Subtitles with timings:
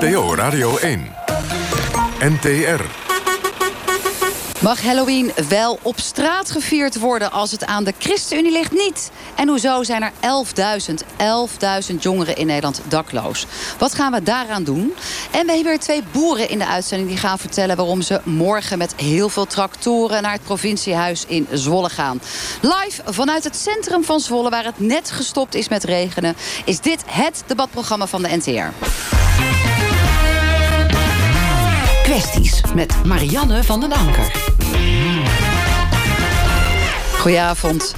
[0.00, 1.14] NPO Radio 1.
[2.20, 2.82] NTR.
[4.60, 8.72] Mag Halloween wel op straat gevierd worden als het aan de ChristenUnie ligt?
[8.72, 9.10] Niet.
[9.36, 10.12] En hoezo zijn er
[10.90, 10.94] 11.000,
[11.90, 13.46] 11.000 jongeren in Nederland dakloos?
[13.78, 14.94] Wat gaan we daaraan doen?
[15.30, 17.76] En we hebben weer twee boeren in de uitzending die gaan vertellen...
[17.76, 22.20] waarom ze morgen met heel veel tractoren naar het provinciehuis in Zwolle gaan.
[22.60, 26.36] Live vanuit het centrum van Zwolle, waar het net gestopt is met regenen...
[26.64, 28.84] is dit het debatprogramma van de NTR.
[32.06, 34.32] Kwesties met Marianne van den Anker.
[37.18, 37.94] Goedenavond.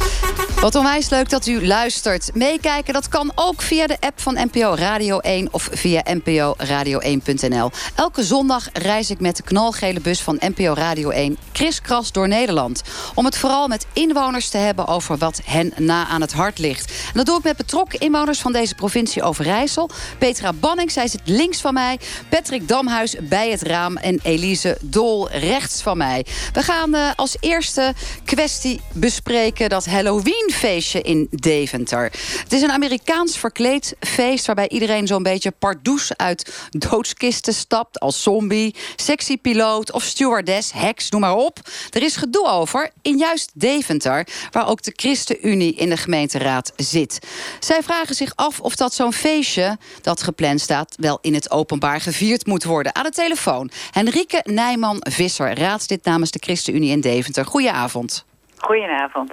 [0.60, 2.30] Wat onwijs leuk dat u luistert.
[2.34, 7.70] Meekijken, dat kan ook via de app van NPO Radio 1 of via nporadio1.nl.
[7.94, 12.82] Elke zondag reis ik met de knalgele bus van NPO Radio 1 kriskras door Nederland.
[13.14, 16.90] Om het vooral met inwoners te hebben over wat hen na aan het hart ligt.
[16.90, 19.90] En dat doe ik met betrokken inwoners van deze provincie Overijssel.
[20.18, 21.98] Petra Banning, zij zit links van mij.
[22.28, 26.26] Patrick Damhuis bij het raam en Elise Dol rechts van mij.
[26.52, 32.02] We gaan uh, als eerste kwestie bespreken dat Halloween feestje in Deventer.
[32.42, 34.46] Het is een Amerikaans verkleed feest...
[34.46, 38.00] waarbij iedereen zo'n beetje pardoes uit doodskisten stapt...
[38.00, 41.58] als zombie, sexy piloot of stewardess, heks, noem maar op.
[41.90, 44.26] Er is gedoe over in juist Deventer...
[44.50, 47.18] waar ook de ChristenUnie in de gemeenteraad zit.
[47.60, 50.94] Zij vragen zich af of dat zo'n feestje dat gepland staat...
[51.00, 52.94] wel in het openbaar gevierd moet worden.
[52.94, 57.44] Aan de telefoon Henrike Nijman-Visser, raadslid namens de ChristenUnie in Deventer.
[57.44, 58.24] Goedenavond.
[58.56, 59.32] Goedenavond.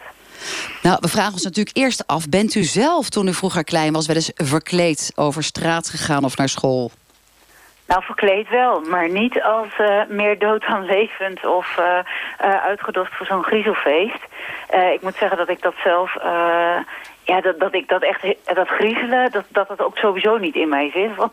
[0.81, 2.29] Nou, we vragen ons natuurlijk eerst af...
[2.29, 4.07] bent u zelf, toen u vroeger klein was...
[4.07, 6.91] wel eens verkleed over straat gegaan of naar school?
[7.87, 11.99] Nou, verkleed wel, maar niet als uh, meer dood dan levend of uh,
[12.63, 14.23] uitgedost voor zo'n griezelfeest.
[14.93, 16.17] ik moet zeggen dat ik dat zelf
[17.25, 18.21] ja, dat, dat ik dat echt,
[18.53, 21.15] dat griezelen, dat, dat het ook sowieso niet in mij zit.
[21.15, 21.31] Want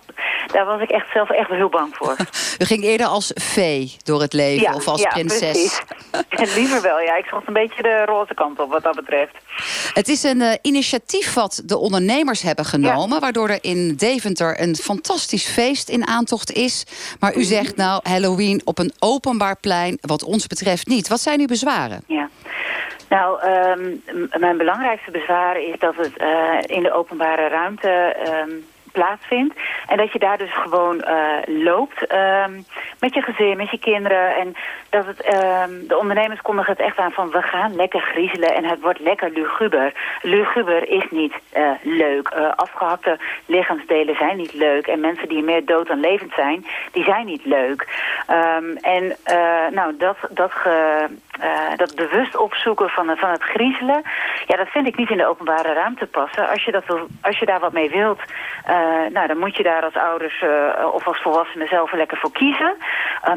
[0.53, 2.17] daar was ik echt zelf echt heel bang voor.
[2.63, 5.83] U ging eerder als vee door het leven of als ja, prinses.
[6.29, 7.17] En liever wel, ja.
[7.17, 9.35] Ik zocht een beetje de roze kant op wat dat betreft.
[9.95, 13.21] Het is een uh, initiatief wat de ondernemers hebben genomen...
[13.21, 16.85] waardoor er in Deventer een fantastisch feest in aantocht is.
[17.21, 17.47] Maar u mhm.
[17.47, 21.09] zegt nou Halloween op een openbaar plein, wat ons betreft niet.
[21.09, 22.05] Wat zijn uw bezwaren?
[22.07, 22.29] Ja.
[23.17, 24.03] Nou, um,
[24.39, 29.55] mijn belangrijkste bezwaar is dat het uh, in de openbare ruimte um, plaatsvindt.
[29.87, 32.65] En dat je daar dus gewoon uh, loopt um,
[32.99, 34.37] met je gezin, met je kinderen.
[34.37, 34.55] En
[34.91, 35.17] dat het,
[35.89, 39.31] de ondernemers kondigen het echt aan van we gaan lekker griezelen en het wordt lekker
[39.31, 39.93] luguber.
[40.23, 42.29] Luguber is niet uh, leuk.
[42.57, 44.87] afgehakte lichaamsdelen zijn niet leuk.
[44.87, 47.89] En mensen die meer dood dan levend zijn, die zijn niet leuk.
[48.81, 49.17] en
[49.71, 51.07] nou, dat, dat ge,
[51.41, 54.03] uh, dat bewust opzoeken van, van het griezelen...
[54.47, 56.49] ja, dat vind ik niet in de openbare ruimte passen.
[56.49, 58.21] Als je, dat wil, als je daar wat mee wilt,
[58.69, 58.75] uh,
[59.13, 62.77] nou, dan moet je daar als ouders uh, of als volwassenen zelf lekker voor kiezen.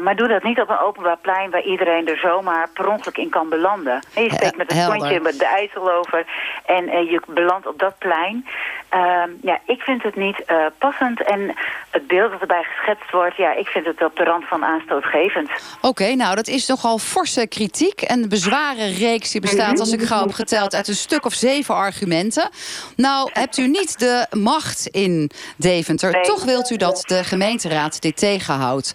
[0.02, 3.30] maar doe dat niet op een openbaar plein waar iedereen er zomaar per ongeluk in
[3.30, 4.00] kan belanden.
[4.14, 6.26] je steekt met een kontje met de IJssel over
[6.66, 8.46] en je belandt op dat plein.
[8.88, 10.44] Ehm, ja, ik vind het niet
[10.78, 11.54] passend en
[11.90, 13.36] het beeld dat erbij geschetst wordt...
[13.36, 15.50] ja, ik vind het op de rand van aanstootgevend.
[15.80, 20.20] Oké, nou, dat is nogal forse kritiek en de bezwarenreeks die bestaat, als ik gauw
[20.20, 20.74] heb geteld...
[20.74, 22.50] uit een stuk of zeven argumenten.
[22.96, 26.22] Nou, hebt u niet de macht in Deventer.
[26.22, 28.94] Toch wilt u dat de gemeenteraad dit tegenhoudt.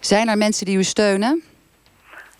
[0.00, 1.42] Zijn er mensen die u steunen?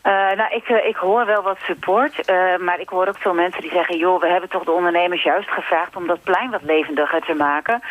[0.03, 3.35] Uh, nou, ik, uh, ik hoor wel wat support, uh, maar ik hoor ook veel
[3.35, 3.99] mensen die zeggen...
[3.99, 7.83] joh, we hebben toch de ondernemers juist gevraagd om dat plein wat levendiger te maken.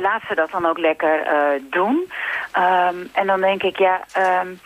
[0.00, 1.22] laat ze dat dan ook lekker
[1.70, 2.12] doen.
[2.58, 4.00] Um, en dan denk ik, ja...
[4.42, 4.60] Um,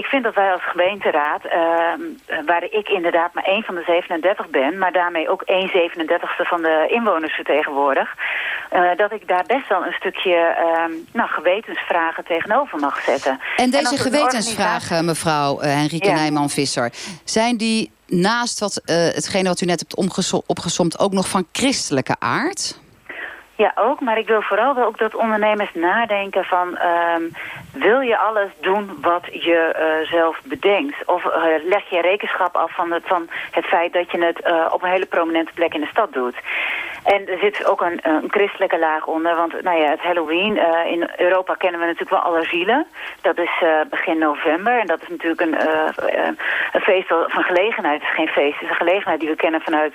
[0.00, 1.52] ik vind dat wij als gemeenteraad, uh,
[2.46, 4.78] waar ik inderdaad maar één van de 37 ben...
[4.78, 8.14] maar daarmee ook 1 37ste van de inwoners vertegenwoordig...
[8.72, 13.40] Uh, dat ik daar best wel een stukje uh, nou, gewetensvragen tegenover mag zetten.
[13.56, 16.14] En deze en gewetensvragen, mevrouw uh, Henrike ja.
[16.14, 16.92] Nijman-Visser...
[17.24, 19.96] zijn die naast wat, uh, hetgene wat u net hebt
[20.46, 22.79] opgezomd ook nog van christelijke aard?
[23.60, 24.00] Ja, ook.
[24.00, 26.68] Maar ik wil vooral wel ook dat ondernemers nadenken van...
[26.68, 27.32] Um,
[27.72, 30.96] wil je alles doen wat je uh, zelf bedenkt?
[31.06, 31.32] Of uh,
[31.64, 34.90] leg je rekenschap af van het, van het feit dat je het uh, op een
[34.90, 36.34] hele prominente plek in de stad doet?
[37.04, 39.36] En er zit ook een, een christelijke laag onder.
[39.36, 40.56] Want nou ja, het Halloween,
[40.86, 42.86] in Europa kennen we natuurlijk wel alle zielen.
[43.20, 43.50] Dat is
[43.90, 44.78] begin november.
[44.78, 45.56] En dat is natuurlijk een,
[46.72, 48.00] een feest van gelegenheid.
[48.00, 49.94] Het is geen feest, het is een gelegenheid die we kennen vanuit,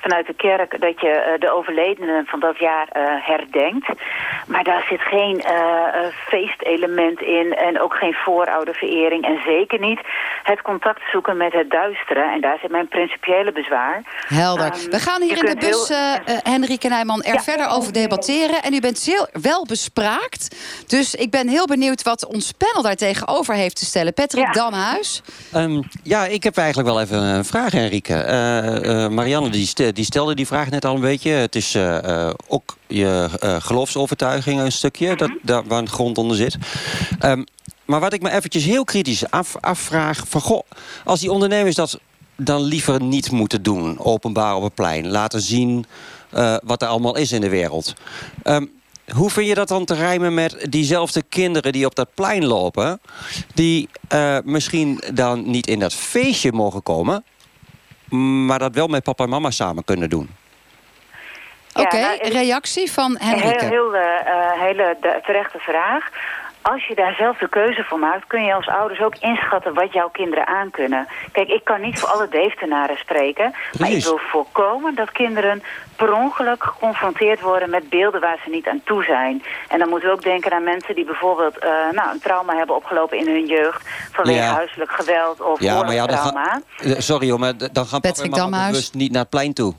[0.00, 0.80] vanuit de kerk.
[0.80, 2.86] Dat je de overledenen van dat jaar
[3.22, 3.88] herdenkt.
[4.46, 5.44] Maar daar zit geen
[6.12, 9.24] feestelement in en ook geen voorouderverering.
[9.24, 10.00] En zeker niet
[10.42, 12.32] het contact zoeken met het duisteren.
[12.32, 14.02] En daar zit mijn principiële bezwaar.
[14.26, 14.66] Helder.
[14.66, 15.92] Um, we gaan hier in de bus,
[16.42, 18.62] Henrike Nijman, er verder over debatteren.
[18.62, 20.56] En u bent zeer wel bespraakt.
[20.86, 24.14] Dus ik ben heel benieuwd wat ons panel daar tegenover heeft te stellen.
[24.14, 24.52] Patrick Ja.
[24.52, 25.22] Damhuis.
[25.52, 28.14] Ehm, ja, ik heb eigenlijk wel even een vraag, Henrike.
[28.14, 31.30] Eh, eh, Marianne die, ste- die stelde die vraag net al een beetje.
[31.30, 36.18] Het is eh, eh, ook je eh, geloofsovertuiging een stukje, dat, daar, waar een grond
[36.18, 36.56] onder zit.
[37.18, 37.44] Ehm,
[37.84, 40.22] maar wat ik me eventjes heel kritisch af, afvraag...
[40.28, 40.62] Van, goh,
[41.04, 41.98] als die ondernemers dat
[42.36, 43.98] dan liever niet moeten doen...
[43.98, 45.86] openbaar op het plein, laten zien
[46.30, 47.94] eh, wat er allemaal is in de wereld...
[48.42, 48.66] Ehm,
[49.14, 53.00] hoe vind je dat dan te rijmen met diezelfde kinderen die op dat plein lopen...
[53.54, 57.24] die eh, misschien dan niet in dat feestje mogen komen...
[58.46, 60.30] maar dat wel met papa en mama samen kunnen doen?
[61.74, 63.64] Ja, Oké, nou, reactie van Een heel, Henrike.
[63.64, 66.08] heel eh, hele de- terechte vraag.
[66.62, 69.92] Als je daar zelf de keuze voor maakt, kun je als ouders ook inschatten wat
[69.92, 71.06] jouw kinderen aankunnen.
[71.32, 75.62] Kijk, ik kan niet voor alle Deeftenaren spreken, maar ik wil voorkomen dat kinderen
[75.96, 79.42] per ongeluk geconfronteerd worden met beelden waar ze niet aan toe zijn.
[79.68, 82.76] En dan moeten we ook denken aan mensen die bijvoorbeeld eh, nou, een trauma hebben
[82.76, 84.54] opgelopen in hun jeugd vanwege Ja.
[84.54, 88.22] huiselijk geweld of Ja, maar ja, dan ga- eh, sorry hoor, maar dan gaan papa
[88.22, 89.74] en bewust niet naar het plein toe.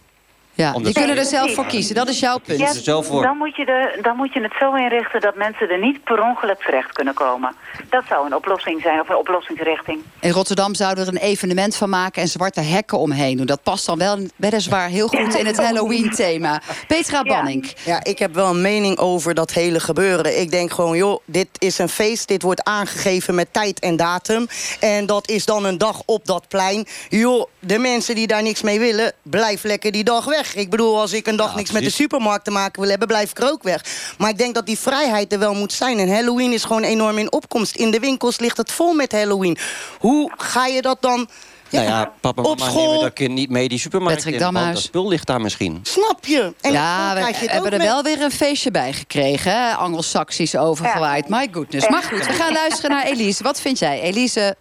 [0.62, 1.96] Ja, die kunnen er zelf voor kiezen.
[1.96, 2.60] Dat is jouw punt.
[2.60, 2.74] Ja.
[2.74, 3.22] zelf voor.
[3.22, 6.24] Dan moet, je de, dan moet je het zo inrichten dat mensen er niet per
[6.24, 7.56] ongeluk terecht kunnen komen.
[7.90, 10.00] Dat zou een oplossing zijn, of een oplossingsrichting.
[10.20, 13.46] In Rotterdam zouden we er een evenement van maken en zwarte hekken omheen doen.
[13.46, 16.62] Dat past dan wel weliswaar heel goed in het Halloween-thema.
[16.88, 17.74] Petra Banning.
[17.86, 20.40] Ja, ik heb wel een mening over dat hele gebeuren.
[20.40, 22.28] Ik denk gewoon, joh, dit is een feest.
[22.28, 24.48] Dit wordt aangegeven met tijd en datum.
[24.80, 26.88] En dat is dan een dag op dat plein.
[27.10, 30.51] Joh, de mensen die daar niks mee willen, blijf lekker die dag weg.
[30.56, 33.08] Ik bedoel, als ik een dag Ja, niks met de supermarkt te maken wil hebben...
[33.08, 33.84] blijf ik er ook weg.
[34.18, 36.00] Maar ik denk dat die vrijheid er wel moet zijn.
[36.00, 37.76] En Halloween is gewoon enorm in opkomst.
[37.76, 39.58] In de winkels ligt het vol met Halloween.
[40.00, 41.28] Hoe ga je dat dan...
[41.70, 44.54] nou ja, papa op mama school- nemen dat kind niet mee die supermarkt Patrick in.
[44.54, 44.74] want.
[44.74, 45.80] Dat spul ligt daar misschien.
[45.84, 46.54] Snap je?
[46.62, 49.52] En Ja, dan we krijg je het hebben er wel weer een feestje bij gekregen.
[49.52, 49.74] hè?
[49.74, 51.30] Anglo-Saxisch overgewaaid.
[51.30, 51.88] My goodness.
[51.90, 53.44] Maar goed, we gaan luisteren naar Elise.
[53.44, 54.02] Wat vind jij?
[54.02, 54.56] Elise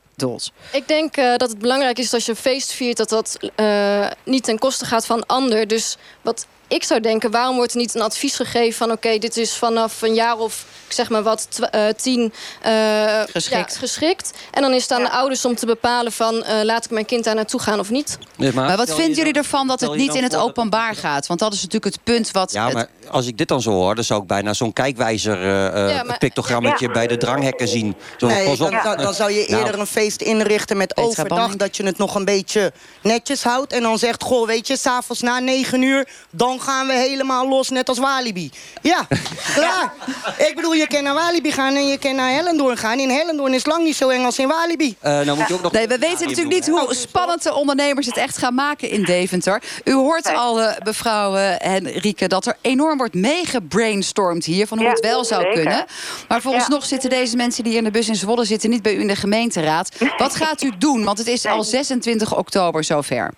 [0.73, 2.97] Ik denk eh, dat het belangrijk is dat als je een feest viert...
[2.97, 5.69] dat dat eh, niet ten koste gaat van ander.
[5.69, 8.73] Dus wat ik zou denken, waarom wordt er niet een advies gegeven...
[8.79, 12.33] van oké, dit is vanaf een jaar of ik zeg maar wat, tw- eh, tien...
[12.63, 13.73] eh, Geschikt.
[13.73, 14.31] Ja, geschikt.
[14.51, 16.43] En dan is het aan de ouders om te bepalen van...
[16.45, 18.19] eh, laat ik mijn kind daar naartoe gaan of niet.
[18.37, 21.27] Nee, Maar wat vinden jullie dan- ervan dat het niet in het dat- openbaar gaat?
[21.27, 22.53] Want dat is natuurlijk het punt wat...
[22.53, 25.43] Ja, het- maar als ik dit dan zo hoor, dan zou ik bijna zo'n kijkwijzer
[25.43, 26.93] eh, eh, Ja, maar- pictogrammetje Ja.
[26.93, 27.95] bij de dranghekken zien.
[28.19, 28.71] Zo, Nee, pas op.
[28.99, 31.57] dan, zou je Nou, eerder een feest inrichten met overdag...
[31.57, 33.73] Dat je het nog een beetje netjes houdt.
[33.73, 36.09] En dan zegt, goh, weet je, s'avonds na negen uur...
[36.31, 38.51] dan gaan we helemaal los, net als Walibi.
[38.83, 39.07] Ja,
[39.55, 39.93] klaar.
[40.39, 42.99] Ik bedoel, je kan naar Walibi gaan en je kan naar Hellendoorn gaan.
[42.99, 44.97] In Hellendoorn is lang niet zo eng als in Walibi.
[45.01, 48.07] eh, nou moet je ook nog Nee, we weten natuurlijk niet hoe spannend de ondernemers
[48.07, 49.63] het echt gaan maken in Deventer.
[49.85, 54.67] U hoort al, eh, mevrouw eh, Henrike, dat er enorm wordt meegebrainstormd hier...
[54.67, 55.55] van hoe Ja, het wel zou zeker.
[55.63, 55.85] kunnen.
[56.29, 58.71] Maar vooralsnog zitten deze mensen die hier in de bus in Zwolle zitten...
[58.71, 59.91] niet bij u in de gemeenteraad.
[60.19, 61.05] Wat gaat u doen?
[61.05, 63.31] Want het is al 26 oktober zover.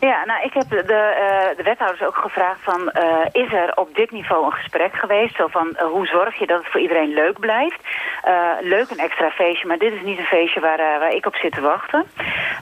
[0.00, 2.90] Ja, nou, ik heb de, de, eh, de wethouders ook gevraagd van...
[2.90, 5.36] eh, is er op dit niveau een gesprek geweest?
[5.36, 7.80] Zo van, eh, hoe zorg je dat het voor iedereen leuk blijft?
[8.60, 11.52] Leuk een extra feestje, maar dit is niet een feestje waar, waar ik op zit
[11.52, 12.04] te wachten.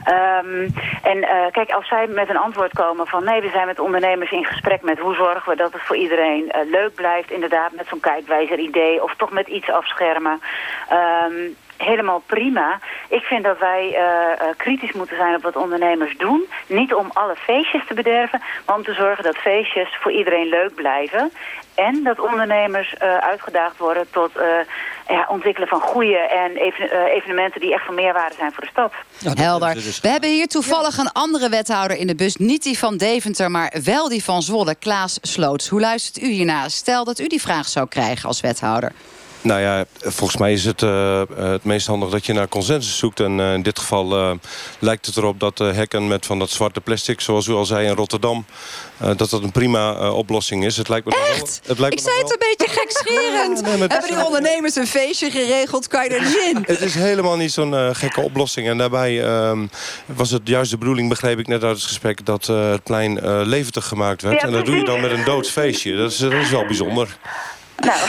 [0.03, 0.69] Ehm,
[1.03, 3.23] en kijk, als zij met een antwoord komen van...
[3.23, 6.51] nee, we zijn met ondernemers in gesprek met hoe zorgen we dat het voor iedereen
[6.69, 7.31] leuk blijft...
[7.31, 10.41] inderdaad met zo'n kijkwijzer idee of toch met iets afschermen...
[10.89, 11.33] Ehm,
[11.77, 12.79] helemaal prima.
[13.09, 16.45] Ik vind dat wij eh, eh, kritisch moeten zijn op wat ondernemers doen.
[16.67, 20.75] Niet om alle feestjes te bederven, maar om te zorgen dat feestjes voor iedereen leuk
[20.75, 21.31] blijven.
[21.75, 24.45] En dat ondernemers eh, uitgedaagd worden tot eh,
[25.07, 28.93] ja, ontwikkelen van goede en even- evenementen die echt van meerwaarde zijn voor de stad.
[29.37, 29.73] Helder.
[29.73, 32.35] dus- We hebben hier toevallig een andere wethouder in de bus.
[32.35, 35.67] Niet die van Deventer, maar wel die van Zwolle, Klaas Sloots.
[35.69, 36.69] Hoe luistert u hierna?
[36.69, 38.91] Stel dat u die vraag zou krijgen als wethouder.
[39.45, 43.19] Nou ja, volgens mij is het eh, het meest handig dat je naar consensus zoekt.
[43.19, 44.31] En eh, in dit geval eh,
[44.79, 47.21] lijkt het erop dat eh, hekken met van dat zwarte plastic...
[47.21, 48.45] zoals u al zei in Rotterdam,
[48.97, 50.77] eh, dat dat een prima eh, oplossing is.
[50.77, 51.61] Het lijkt me nog wel- Echt?
[51.65, 53.61] Het lijkt Ik me zei het een beetje gekscherend.
[53.65, 55.87] nee, Hebben die ondernemers een feestje geregeld?
[55.87, 56.63] Kan je er niet in?
[56.65, 58.67] Het is helemaal niet zo'n eh, gekke oplossing.
[58.67, 59.67] En daarbij ehm,
[60.05, 62.25] was het juist de bedoeling, begreep ik net uit het gesprek...
[62.25, 64.41] dat eh, het plein eh, levendig gemaakt werd.
[64.41, 65.95] Ja, en dat doe je dan met een doodsfeestje.
[65.95, 67.17] Dat is, dat is wel bijzonder.
[67.83, 67.99] Nou,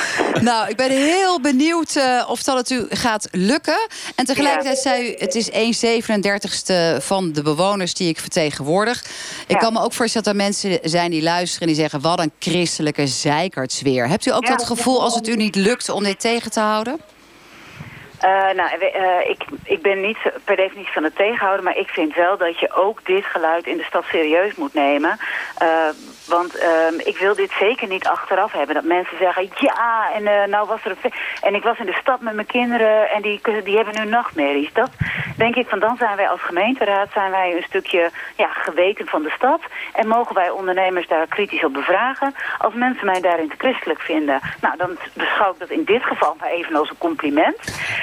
[0.43, 3.87] Nou, ik ben heel benieuwd eh, of dat het u gaat lukken.
[4.15, 9.05] En tegelijkertijd zei u, het is 1 37ste van de bewoners die ik vertegenwoordig.
[9.47, 9.57] Ik Ja.
[9.59, 11.61] kan me ook voorstellen dat er mensen zijn die luisteren...
[11.69, 14.09] en die zeggen, wat een christelijke zeikertsweer.
[14.09, 14.57] Hebt u ook Ja.
[14.57, 17.01] dat gevoel als het u niet lukt om dit tegen te houden?
[18.25, 22.15] Uh, nou, uh, ik, ik ben niet per definitie van het tegenhouden, maar ik vind
[22.15, 25.19] wel dat je ook dit geluid in de stad serieus moet nemen.
[25.63, 25.69] Uh,
[26.27, 28.75] want ehm, ik wil dit zeker niet achteraf hebben.
[28.75, 31.13] Dat mensen zeggen, ja, en nou was er een...
[31.41, 34.73] En ik was in de stad met mijn kinderen en die, die hebben nu nachtmerries.
[34.73, 34.91] Dat
[35.37, 39.23] denk ik, van dan zijn wij als gemeenteraad zijn wij een stukje ja, geweten van
[39.23, 39.61] de stad.
[39.93, 42.35] En mogen wij ondernemers daar kritisch op bevragen.
[42.59, 46.37] Als mensen mij daarin te christelijk vinden, nou dan beschouw ik dat in dit geval
[46.41, 47.59] maar even als een compliment.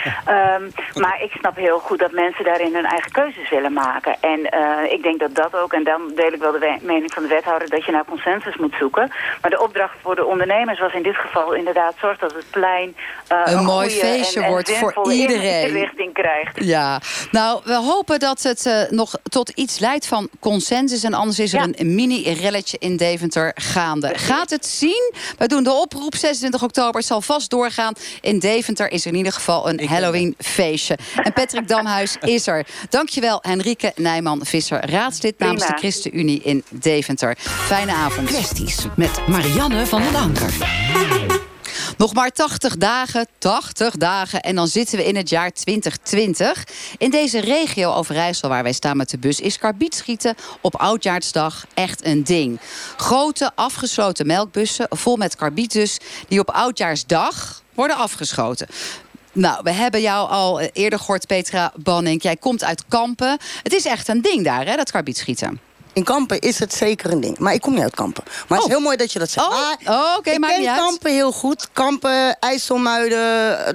[0.05, 4.15] Um, maar ik snap heel goed dat mensen daarin hun eigen keuzes willen maken.
[4.19, 7.23] En uh, ik denk dat dat ook, en dan deel ik wel de mening van
[7.23, 9.11] de wethouder, dat je naar consensus moet zoeken.
[9.41, 12.95] Maar de opdracht voor de ondernemers was in dit geval inderdaad zorg dat het plein
[13.31, 15.71] uh, een, een mooi feestje en, wordt voor iedereen.
[15.71, 16.63] richting krijgt.
[16.63, 21.03] Ja, nou, we hopen dat het uh, nog tot iets leidt van consensus.
[21.03, 21.67] En anders is er ja.
[21.71, 24.11] een mini-relletje in Deventer gaande.
[24.15, 25.13] Gaat het zien?
[25.37, 26.15] We doen de oproep.
[26.15, 27.93] 26 oktober zal vast doorgaan.
[28.21, 30.97] In Deventer is er in ieder geval een Halloween feestje.
[31.15, 32.65] En Patrick Damhuis is er.
[32.89, 37.37] Dankjewel Henrike Nijman-Visser, raadslid namens de ChristenUnie in Deventer.
[37.39, 38.27] Fijne avond.
[38.27, 40.53] Kwesties met Marianne van den Anker.
[41.97, 46.63] Nog maar 80 dagen, 80 dagen en dan zitten we in het jaar 2020.
[46.97, 49.39] In deze regio Overijssel waar wij staan met de bus...
[49.39, 52.59] is karbietschieten op Oudjaarsdag echt een ding.
[52.97, 55.97] Grote afgesloten melkbussen vol met karbiet dus...
[56.27, 58.67] die op Oudjaarsdag worden afgeschoten.
[59.33, 62.21] Nou, we hebben jou al eerder gehoord, Petra Banning.
[62.21, 63.37] Jij komt uit Kampen.
[63.63, 65.59] Het is echt een ding daar, hè, dat karbietschieten.
[65.93, 67.37] In Kampen is het zeker een ding.
[67.39, 68.23] Maar ik kom niet uit Kampen.
[68.25, 68.69] Maar het is Oh.
[68.69, 69.47] heel mooi dat je dat zegt.
[69.47, 70.79] Oh, Maar oh, oké, ik maakt ken niet uit.
[70.79, 71.69] Kampen heel goed.
[71.73, 73.17] Kampen, IJsselmuiden,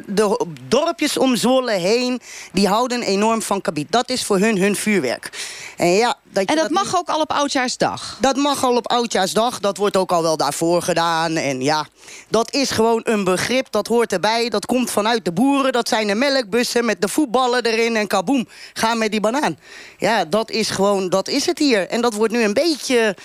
[0.07, 2.21] de dorpjes om Zwolle heen...
[2.53, 3.93] die houden enorm van kabiet.
[3.93, 5.31] Dat is voor hun hun vuurwerk.
[5.79, 8.17] En, ja, dat En dat nu- mag ook al op Oudjaarsdag.
[8.21, 9.61] Dat mag al op Oudjaarsdag.
[9.61, 11.37] Dat wordt ook al wel daarvoor gedaan.
[11.37, 11.87] En ja,
[12.29, 13.67] dat is gewoon een begrip.
[13.71, 14.49] Dat hoort erbij.
[14.49, 15.73] Dat komt vanuit de boeren.
[15.73, 17.97] Dat zijn de melkbussen met de voetballen erin.
[17.97, 19.59] En kaboom, ga met die banaan.
[19.99, 21.89] Ja, dat is gewoon, dat is het hier.
[21.89, 23.17] En dat wordt nu een beetje...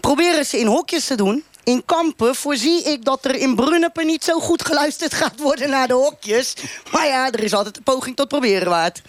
[0.00, 1.44] Proberen ze in hokjes te doen.
[1.64, 5.88] In Kampen voorzie ik dat er in Brunnepen niet zo goed geluisterd gaat worden naar
[5.88, 6.54] de hokjes.
[6.92, 9.02] Maar ja, er is altijd een poging tot proberen waard.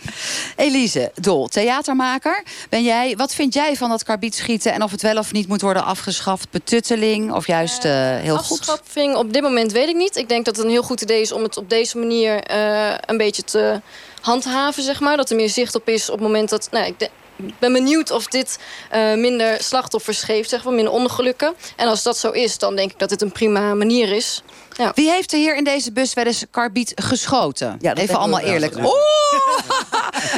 [0.56, 2.44] Elise Dol, theatermaker.
[2.70, 4.74] Ben jij, wat vind jij van dat karbietschieten...
[4.74, 6.50] en of het wel of niet moet worden afgeschaft?
[6.52, 8.60] Betutteling of juist eh, heel goed?
[8.60, 10.16] Afschaffing op dit moment weet ik niet.
[10.16, 12.94] Ik denk dat het een heel goed idee is om het op deze manier eh,
[13.06, 13.82] een beetje te
[14.22, 15.18] handhaven, zeg maar.
[15.18, 16.68] Dat er meer zicht op is op het moment dat...
[16.72, 17.12] Nou, ik de- ik
[17.60, 18.60] ben benieuwd of dit
[18.90, 21.54] eh, minder slachtoffers geeft, zeg maar, minder ongelukken.
[21.76, 24.44] En als dat zo is, dan denk ik dat dit een prima manier is.
[24.78, 24.92] Ja.
[24.96, 27.78] Wie heeft er hier in deze bus wel eens karbiet geschoten?
[27.82, 28.76] Ja, even allemaal eerlijk.
[28.78, 28.92] Oeh!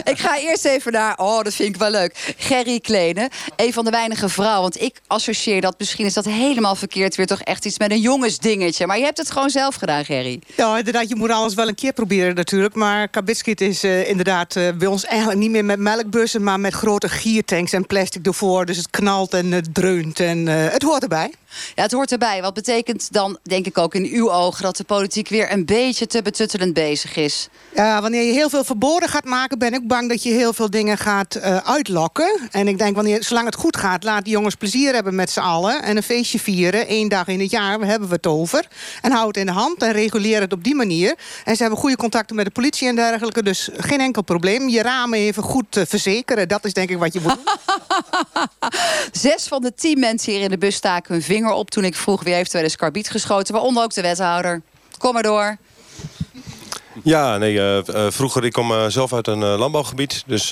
[0.11, 1.17] ik ga eerst even naar...
[1.17, 2.33] Oh, dat vind ik wel leuk.
[2.37, 4.61] Gerry Klene, een van de weinige vrouwen.
[4.61, 7.15] Want ik associeer dat, misschien is dat helemaal verkeerd...
[7.15, 8.87] weer toch echt iets met een jongensdingetje.
[8.87, 10.41] Maar je hebt het gewoon zelf gedaan, Gerry.
[10.55, 12.75] Ja, inderdaad, je moet alles wel een keer proberen natuurlijk.
[12.75, 16.43] Maar kabitskit is eh, inderdaad eh, bij ons eigenlijk niet meer met melkbussen...
[16.43, 18.65] maar met grote giertanks en plastic ervoor.
[18.65, 21.31] Dus het knalt en het dreunt en eh, het hoort erbij.
[21.75, 22.41] Ja, het hoort erbij.
[22.41, 24.63] Wat betekent dan, denk ik ook in uw ogen...
[24.63, 27.49] dat de politiek weer een beetje te betuttelend bezig is?
[27.75, 29.59] Ja, wanneer je heel veel verboden gaat maken...
[29.59, 32.39] ben ik bang dat je heel veel dingen gaat eh, uitlokken.
[32.51, 34.03] En ik denk, wanneer, zolang het goed gaat...
[34.03, 35.83] laat die jongens plezier hebben met z'n allen...
[35.83, 38.67] en een feestje vieren, één dag in het jaar, hebben we het over.
[39.01, 41.15] En hou het in de hand en reguleer het op die manier.
[41.43, 43.43] En ze hebben goede contacten met de politie en dergelijke...
[43.43, 44.69] dus geen enkel probleem.
[44.69, 47.37] Je ramen even goed eh, verzekeren, dat is denk ik wat je moet.
[49.21, 51.69] Zes van de tien mensen hier in de bus staken hun vinger op...
[51.69, 53.53] toen ik vroeg wie heeft wel eens karbiet geschoten.
[53.53, 54.61] Waaronder ook de wethouder.
[54.97, 55.57] Kom maar door.
[57.03, 60.23] Ja, nee, eh, eh, vroeger, ik kom eh, zelf uit een landbouwgebied.
[60.25, 60.43] Dus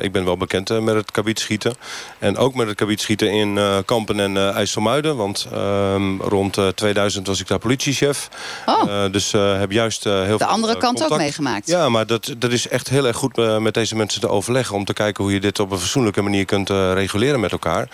[0.00, 1.74] ik ben wel bekend met het kabietschieten.
[2.18, 5.16] En ook met het kabietschieten in Kampen en IJsselmuiden.
[5.16, 8.28] Want ehm, rond eh, 2000 was ik daar politiechef.
[8.66, 9.04] Oh.
[9.10, 11.20] Dus heb juist heel De veel andere eh, kant ook contact.
[11.20, 11.66] meegemaakt.
[11.66, 14.76] Ja, maar dat, dat is echt heel erg goed met deze mensen te overleggen...
[14.76, 17.88] om te kijken hoe je dit op een fatsoenlijke manier kunt reguleren met elkaar.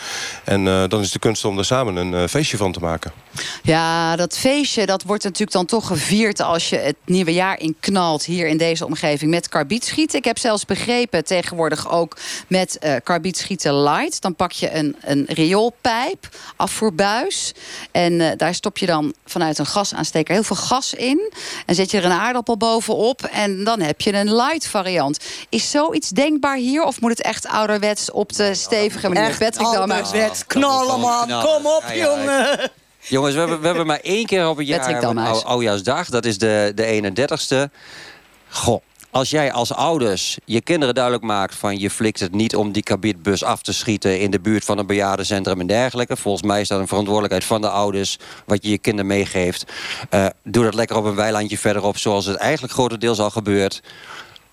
[0.45, 3.12] En dan is de kunst om er samen een feestje van te maken.
[3.63, 7.77] Ja, dat feestje dat wordt natuurlijk dan toch gevierd als je het nieuwe jaar in
[7.81, 10.19] knalt hier in deze omgeving met karbietschieten.
[10.19, 14.21] Ik heb zelfs begrepen tegenwoordig ook met eh karbietschieten light.
[14.23, 17.53] Dan pak je een, een rioolpijp, afvoerbuis.
[17.91, 21.33] En eh, daar stop je dan vanuit een gasaansteker heel veel gas in.
[21.67, 23.23] En zet je er een aardappel bovenop.
[23.23, 25.19] En dan heb je een light variant.
[25.49, 26.83] Is zoiets denkbaar hier?
[26.83, 29.29] Of moet het echt ouderwets op de stevige manier?
[29.29, 30.03] Echt Patrick Damhuis.
[30.03, 30.47] ouderwets.
[30.47, 31.29] Knallen, man.
[31.29, 32.71] Kom op, jongen.
[33.00, 36.09] Jongens, we hebben, we hebben maar één keer op het jaar een Oudjaarsdag.
[36.09, 37.75] Dat is de, de 31ste.
[38.49, 42.73] Goh, als jij als ouders je kinderen duidelijk maakt van je flikt het niet om
[42.73, 46.16] die kabietbus af te schieten in de buurt van een bejaardencentrum en dergelijke.
[46.16, 49.64] Volgens mij is dat een verantwoordelijkheid van de ouders wat je je kinderen meegeeft.
[50.14, 53.83] Uh, doe dat lekker op een weilandje verderop, zoals het eigenlijk grotendeels al gebeurt.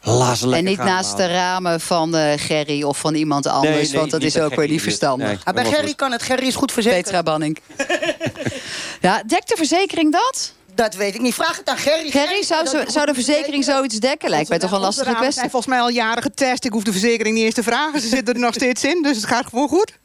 [0.08, 3.84] Laat ze en niet naast de ramen van uh, Gerry of van iemand anders, nee,
[3.84, 5.28] nee, want dat is ook weer niet verstandig.
[5.28, 6.22] Nee, ah, bij Gerry kan het.
[6.22, 7.04] Gerry is goed verzekerd.
[7.04, 7.58] Petra Banning.
[9.08, 10.52] ja, dekt de verzekering dat?
[10.76, 11.34] Dat weet ik niet.
[11.34, 12.10] Vraag het aan Gerry.
[12.10, 14.30] Gerry, zou, zou de verzekering zoiets dekken?
[14.30, 15.34] Lijkt mij toch een lastige kwestie.
[15.34, 16.66] zijn volgens mij al jaren getest.
[16.66, 18.02] Ik hoef de verzekering niet eens te vragen.
[18.02, 20.00] Ze zitten er nog steeds in, dus het gaat gewoon goed.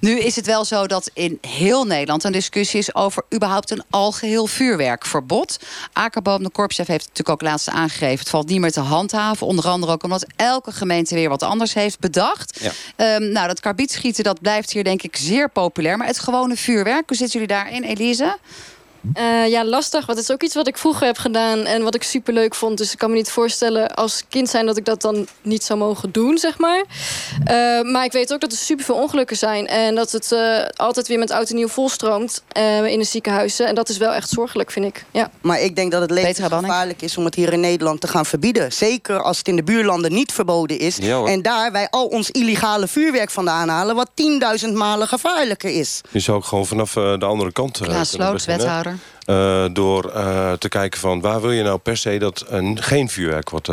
[0.00, 3.82] Nu is het wel zo dat in heel Nederland een discussie is over überhaupt een
[3.90, 5.58] algeheel vuurwerkverbod.
[5.92, 8.18] Akerboom, de korpschef, heeft natuurlijk ook laatst aangegeven.
[8.18, 9.46] Het valt niet meer te handhaven.
[9.46, 12.60] Onder andere ook omdat elke gemeente weer wat anders heeft bedacht.
[12.96, 13.16] Ja.
[13.16, 15.96] Um, nou, dat karbietschieten dat blijft hier denk ik zeer populair.
[15.96, 18.38] Maar het gewone vuurwerk, hoe zitten jullie daarin, Elise?
[19.18, 20.06] Uh, ja, lastig.
[20.06, 22.54] Want het is ook iets wat ik vroeger heb gedaan en wat ik super leuk
[22.54, 22.78] vond.
[22.78, 25.78] Dus ik kan me niet voorstellen als kind zijn dat ik dat dan niet zou
[25.78, 26.84] mogen doen, zeg maar.
[27.50, 29.66] Uh, maar ik weet ook dat er super veel ongelukken zijn.
[29.66, 32.42] En dat het uh, altijd weer met oud en nieuw volstroomt
[32.86, 33.66] in de ziekenhuizen.
[33.66, 35.04] En dat is wel echt zorgelijk, vind ik.
[35.10, 35.30] Ja.
[35.40, 38.72] Maar ik denk dat het levensgevaarlijk is om het hier in Nederland te gaan verbieden.
[38.72, 40.96] Zeker als het in de buurlanden niet verboden is.
[40.96, 44.10] Ja, en daar wij al ons illegale vuurwerk vandaan halen, wat
[44.66, 46.00] 10.000 malen gevaarlijker is.
[46.10, 47.80] Je zou ook gewoon vanaf de andere kant.
[47.84, 48.91] Ja, Sloots, wethouder.
[49.26, 53.08] Uh, door uh, te kijken van waar wil je nou per se dat uh, geen
[53.08, 53.68] vuurwerk wordt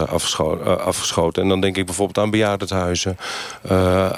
[0.80, 1.44] afgeschoten.
[1.44, 3.18] En dan denk ik bijvoorbeeld aan bejaardenhuizen,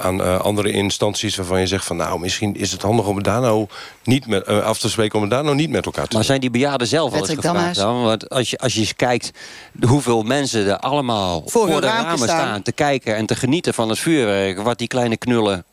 [0.02, 3.42] aan andere instanties waarvan je zegt van nou misschien is het handig om het daar
[3.42, 3.68] nou
[4.04, 6.42] niet met, af te spreken om het daar nou niet met elkaar te Maar zijn
[6.42, 8.04] die bejaarden zelf wel eens gevraagd dan?
[8.04, 9.32] Want als je, als je eens kijkt
[9.82, 12.28] hoeveel mensen er allemaal voor, voor de ramen staan.
[12.28, 15.66] staan te kijken en te genieten van het vuurwerk, wat die kleine knullen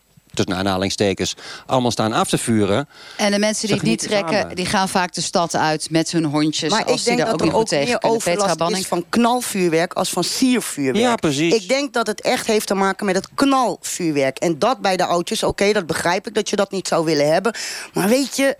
[0.44, 1.34] tussen aanhalingstekens,
[1.66, 2.88] allemaal staan af te vuren.
[3.16, 6.24] En de mensen die het niet trekken, die gaan vaak de stad uit met hun
[6.24, 6.70] hondjes.
[6.70, 10.24] Maar als ik denk die dat er ook meer overlast is van knalvuurwerk als van
[10.24, 11.04] siervuurwerk.
[11.04, 11.54] Ja, precies.
[11.54, 14.38] Ik denk dat het echt heeft te maken met het knalvuurwerk.
[14.38, 17.32] En dat bij de oudjes, oké, dat begrijp ik dat je dat niet zou willen
[17.32, 17.54] hebben.
[17.92, 18.56] Maar weet je,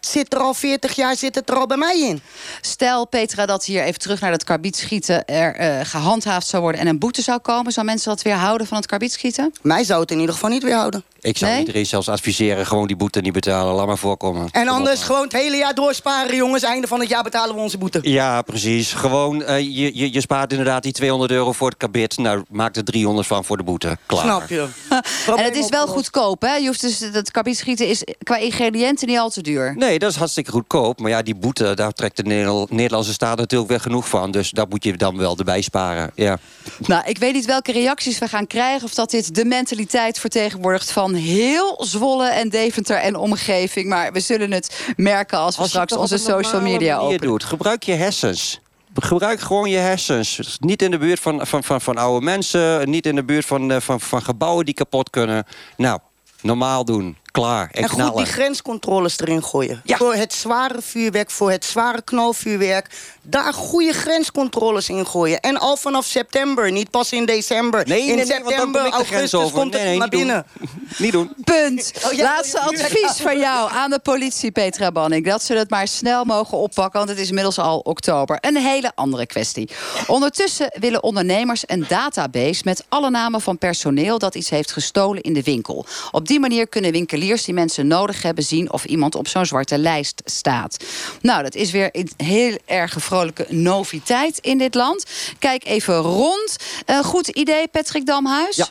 [0.00, 2.22] zit er al 40 jaar zit het er al bij mij in.
[2.60, 6.86] Stel, Petra, dat hier even terug naar het karbietschieten er uh, gehandhaafd zou worden en
[6.86, 7.72] een boete zou komen.
[7.72, 9.52] Zou mensen dat weer houden van het karbietschieten?
[9.62, 11.04] Mij zou het in ieder geval niet weerhouden.
[11.20, 13.74] Ik zou iedereen zelfs adviseren, gewoon die boete niet betalen.
[13.74, 14.48] Laat maar voorkomen.
[14.52, 16.62] En anders gewoon het hele jaar doorsparen, jongens.
[16.62, 17.98] Einde van het jaar betalen we onze boete.
[18.02, 18.92] Ja, precies.
[18.92, 22.16] Gewoon, uh, je, je, je, spaart inderdaad die 200 euro voor het kabit.
[22.16, 23.98] Nou, maak er 300 van voor de boete.
[24.06, 24.22] Klaar.
[24.22, 24.66] Snap je.
[25.36, 26.54] en het is wel goedkoop, hè?
[26.54, 29.74] Je hoeft dus, het karbietschieten is qua ingrediënten niet al te duur.
[29.76, 31.00] Nee, dat is hartstikke goedkoop.
[31.00, 32.22] Maar ja, die boete, daar trekt de
[32.68, 34.30] Nederlandse staat natuurlijk weer genoeg van.
[34.30, 36.10] Dus dat moet je dan wel erbij sparen.
[36.14, 36.38] Ja.
[36.86, 38.84] Nou, ik weet niet welke reacties we gaan krijgen.
[38.84, 43.88] Of dat dit de mentaliteit vertegenwoordigt van heel Zwolle en Deventer en omgeving.
[43.88, 47.20] Maar we zullen het merken als we straks onze social media openen.
[47.20, 47.44] doet.
[47.44, 48.60] Gebruik je hersens.
[48.94, 50.58] Gebruik gewoon je hersens.
[50.60, 52.90] Niet in de buurt van, van, van, van oude mensen.
[52.90, 55.46] Niet in de buurt van, eh, van, van gebouwen die kapot kunnen.
[55.76, 55.98] Nou,
[56.42, 59.82] normaal doen klaar en, en goed die grenscontroles erin gooien.
[59.84, 62.90] Voor het zware vuurwerk, voor het zware knalvuurwerk.
[63.22, 65.40] Daar goede grenscontroles in gooien.
[65.40, 67.86] En al vanaf september, niet pas in december.
[67.86, 70.46] Nee, in nee, september, nee, augustus komt het naar binnen.
[70.98, 71.32] Niet doen.
[71.44, 71.92] Punt.
[72.04, 75.26] Oh, Laatste advies van jou aan de politie, Petra Banning.
[75.26, 78.38] Dat ze het maar snel mogen oppakken, want het is inmiddels al oktober.
[78.40, 79.70] Een hele andere kwestie.
[80.06, 82.60] Ondertussen willen ondernemers een database...
[82.64, 85.86] met alle namen van personeel dat iets heeft gestolen in de winkel.
[86.10, 89.78] Op die manier kunnen winkeliers die mensen nodig hebben zien of iemand op zo'n zwarte
[89.78, 90.84] lijst staat.
[91.20, 95.04] Nou, dat is weer een heel erg vrolijke noviteit in dit land.
[95.38, 96.56] Kijk even rond.
[96.86, 98.56] Uh, goed idee, Patrick Damhuis?
[98.56, 98.68] Ja.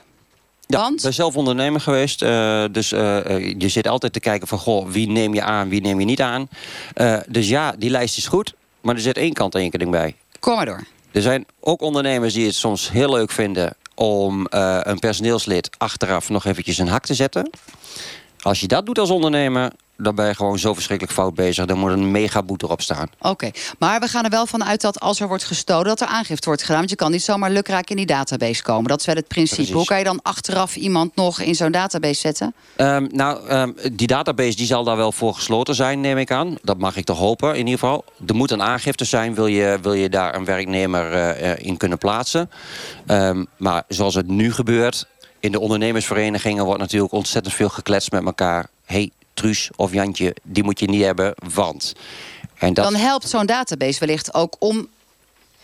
[0.67, 2.21] Ja, ik ben zelf ondernemer geweest.
[2.21, 2.99] Uh, dus uh,
[3.57, 4.57] je zit altijd te kijken van...
[4.57, 6.49] Goh, wie neem je aan, wie neem je niet aan.
[7.27, 8.53] dus ja, die lijst is goed.
[8.81, 10.15] Maar er zit één kanttekening bij.
[10.39, 10.83] Kom maar door.
[11.12, 13.75] Er zijn ook ondernemers die het soms heel leuk vinden...
[13.95, 17.49] om een personeelslid achteraf nog eventjes een hak te zetten.
[18.41, 21.65] Als je dat doet als ondernemer, dan ben je gewoon zo verschrikkelijk fout bezig.
[21.65, 23.10] Dan moet een mega boete erop staan.
[23.21, 25.86] Oké, maar we gaan er wel van uit dat als er wordt gestolen...
[25.86, 26.78] dat er aangifte wordt gedaan.
[26.78, 28.89] Want je kan niet zomaar lukraak in die database komen.
[28.89, 29.73] Dat is wel het principe.
[29.73, 32.54] Hoe kan je dan achteraf iemand nog in zo'n database zetten?
[32.78, 36.58] Um, nou, um, die database die zal daar wel voor gesloten zijn, neem ik aan.
[36.62, 38.06] Dat mag ik toch hopen, in ieder geval.
[38.28, 41.97] Er moet een aangifte zijn, wil je, wil je daar een werknemer uh, in kunnen
[41.97, 42.49] plaatsen.
[43.08, 45.08] Um, maar zoals het nu gebeurt
[45.39, 48.69] in de ondernemersverenigingen wordt natuurlijk ontzettend veel gekletst met elkaar.
[48.86, 51.93] hey, Truus of Jantje, die moet je niet hebben, want...
[52.58, 52.84] En dat...
[52.84, 54.88] Dan helpt zo'n database wellicht ook om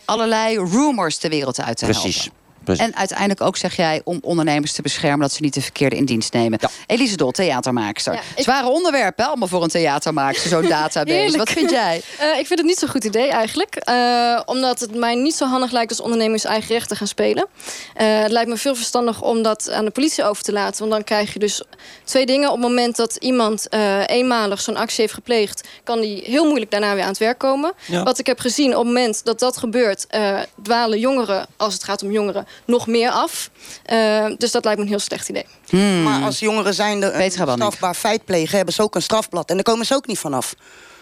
[0.05, 2.29] allerlei rumors de wereld uit te Precies.
[2.65, 2.85] Precies.
[2.85, 6.05] En uiteindelijk ook zeg jij om ondernemers te beschermen dat ze niet de verkeerde in
[6.05, 6.59] dienst nemen.
[6.61, 6.69] Ja.
[6.87, 8.13] Elise Dol, theatermaakster.
[8.13, 11.37] Ja, ik- Zware onderwerpen, hè, allemaal voor een theatermaakster, zo'n database.
[11.37, 12.01] Wat vind jij?
[12.19, 13.75] Eh, ik vind het niet zo'n goed idee eigenlijk.
[13.75, 17.47] Eh, omdat het mij niet zo handig lijkt als ondernemers eigen rechten gaan spelen.
[17.93, 20.79] Eh, het lijkt me veel verstandig om dat aan de politie over te laten.
[20.79, 21.61] Want dan krijg je dus
[22.03, 22.47] twee dingen.
[22.51, 25.67] Op het moment dat iemand eh, eenmalig zo'n actie heeft gepleegd...
[25.83, 27.73] kan die heel moeilijk daarna weer aan het werk komen.
[27.85, 28.03] Ja.
[28.03, 30.07] Wat ik heb gezien, op het moment dat dat gebeurt...
[30.07, 33.49] eh, dwalen jongeren, als het gaat om jongeren, nog meer af.
[33.85, 35.45] Eh, dus dat lijkt me een heel slecht idee.
[36.03, 37.31] Maar als jongeren zijn een Banning.
[37.31, 38.55] strafbaar feit plegen...
[38.55, 39.49] hebben ze ook een strafblad.
[39.49, 40.53] En daar komen ze ook niet vanaf.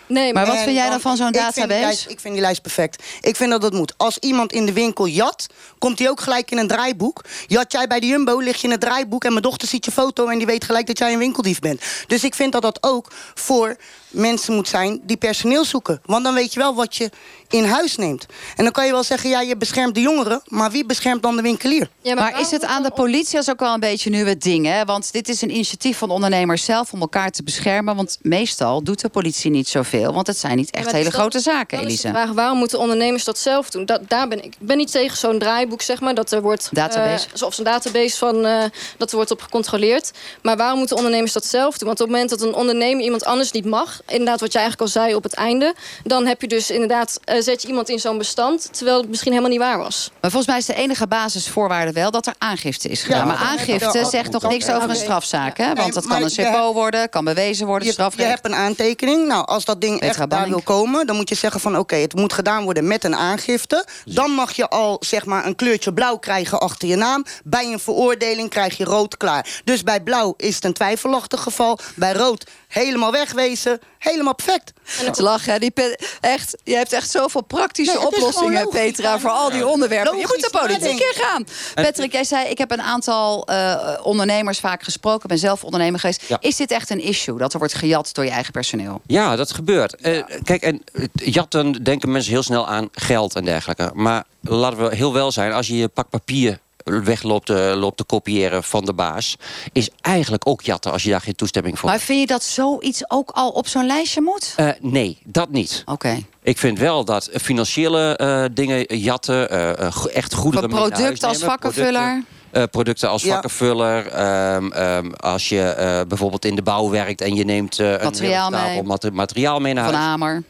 [0.08, 1.86] Nee, Maar wat vind jij dan van zo'n ik vind die database?
[1.86, 3.04] lijst- ik vind die lijst perfect.
[3.22, 3.94] Ik vind dat dat moet.
[3.98, 7.22] Als iemand in de winkel jat, komt hij ook gelijk in een draaiboek.
[7.48, 9.24] Jat jij bij de Jumbo, lig je in het draaiboek...
[9.24, 11.82] en mijn dochter ziet je foto en die weet gelijk dat jij een winkeldief bent.
[12.08, 13.76] Dus ik vind dat dat ook voor
[14.13, 16.02] mensen moet zijn die personeel zoeken.
[16.06, 17.10] Want dan weet je wel wat je
[17.49, 18.26] in huis neemt.
[18.56, 20.41] En dan kan je wel zeggen, ja, je beschermt de jongeren...
[20.47, 21.89] maar wie beschermt dan de winkelier?
[22.02, 24.65] Ja, Maar is het aan de politie als ook wel een beetje nu het ding?
[24.65, 24.86] Hè?
[24.86, 27.95] Want dit is een initiatief van ondernemers zelf om elkaar te beschermen.
[27.95, 30.13] Want meestal doet de politie niet zoveel.
[30.13, 32.08] Want het zijn niet echt hele grote zaken, Elise.
[32.08, 33.86] vraag, waarom moeten ondernemers dat zelf doen?
[33.86, 34.45] Dat, daar ben ik.
[34.45, 36.15] Ik ben niet tegen zo'n draaiboek, zeg maar.
[36.15, 36.69] Dat er wordt...
[36.71, 37.28] Database.
[37.36, 38.45] eh, of zo'n database van...
[38.45, 38.63] eh,
[38.97, 40.12] dat er wordt op gecontroleerd.
[40.41, 41.88] Maar waarom moeten ondernemers dat zelf doen?
[41.88, 44.02] Want op het moment dat een ondernemer iemand anders niet mag...
[44.08, 45.76] inderdaad wat jij eigenlijk al zei op het einde...
[46.04, 47.20] dan heb je dus inderdaad...
[47.24, 48.70] eh, zet je iemand in zo'n bestand...
[48.74, 50.12] terwijl het misschien helemaal niet waar was.
[50.22, 53.18] Maar volgens mij is de enige basisvoorwaarde wel dat er aangifte is gedaan.
[53.20, 55.58] Ja, maar aangifte zegt nog dat- niks over een strafzaak.
[55.58, 55.66] Hè?
[55.66, 58.56] Nee, Want dat kan een CPO hebt- worden, kan bewezen worden, Je, je hebt een
[58.56, 59.28] aantekening.
[59.28, 61.08] Nou, als dat ding Petra echt daar wil komen...
[61.08, 63.86] dan moet je zeggen van oké, het moet gedaan worden met een aangifte.
[64.06, 67.26] Dan mag je al zeg maar een kleurtje blauw krijgen achter je naam.
[67.44, 69.62] Bij een veroordeling krijg je rood klaar.
[69.63, 71.80] Dus bij blauw is het een twijfelachtig geval.
[71.96, 73.80] Bij rood helemaal wegwezen.
[74.00, 74.74] Helemaal perfect.
[74.84, 75.60] Het lachen, hè?
[75.60, 75.74] die
[76.20, 78.70] echt, je hebt echt zoveel praktische Nee, oplossingen.
[78.70, 80.18] Petra, voor al die onderwerpen.
[80.18, 81.46] je moet de politiek in gaan.
[81.74, 85.22] Patrick, jij zei, ik heb een aantal eh, ondernemers vaak gesproken.
[85.22, 86.24] Ik ben zelf ondernemer geweest.
[86.28, 86.38] Ja.
[86.40, 89.02] Is dit echt een issue, dat er wordt gejat door je eigen personeel?
[89.08, 89.96] Ja, dat gebeurt.
[89.96, 90.84] Eh, kijk, en
[91.14, 93.92] jatten denken mensen heel snel aan geld en dergelijke.
[93.94, 98.04] Maar laten we heel wel zijn, als je je pak papier wegloopt te, loopt te
[98.04, 99.36] kopiëren van de baas...
[99.72, 102.08] is eigenlijk ook jatten als je daar geen toestemming voor Maar hebt.
[102.10, 104.54] vind je dat zoiets ook al op zo'n lijstje moet?
[104.56, 105.82] Eh, nee, dat niet.
[105.86, 106.17] Oké.
[106.43, 110.89] Ik vind wel dat financiële eh, dingen jatten, eh, eh, echt goederen Een mee naar
[110.91, 111.91] product huis als vakkenvuller?
[112.02, 113.32] Producten, eh, producten als Ja.
[113.34, 114.08] vakkenvuller.
[114.08, 118.04] ehm, ehm, als je eh, bijvoorbeeld in de bouw werkt en je neemt eh, een
[118.04, 118.84] Materiaal mee.
[118.84, 120.06] mate- materiaal mee naar Van huis.
[120.08, 120.43] Hamer.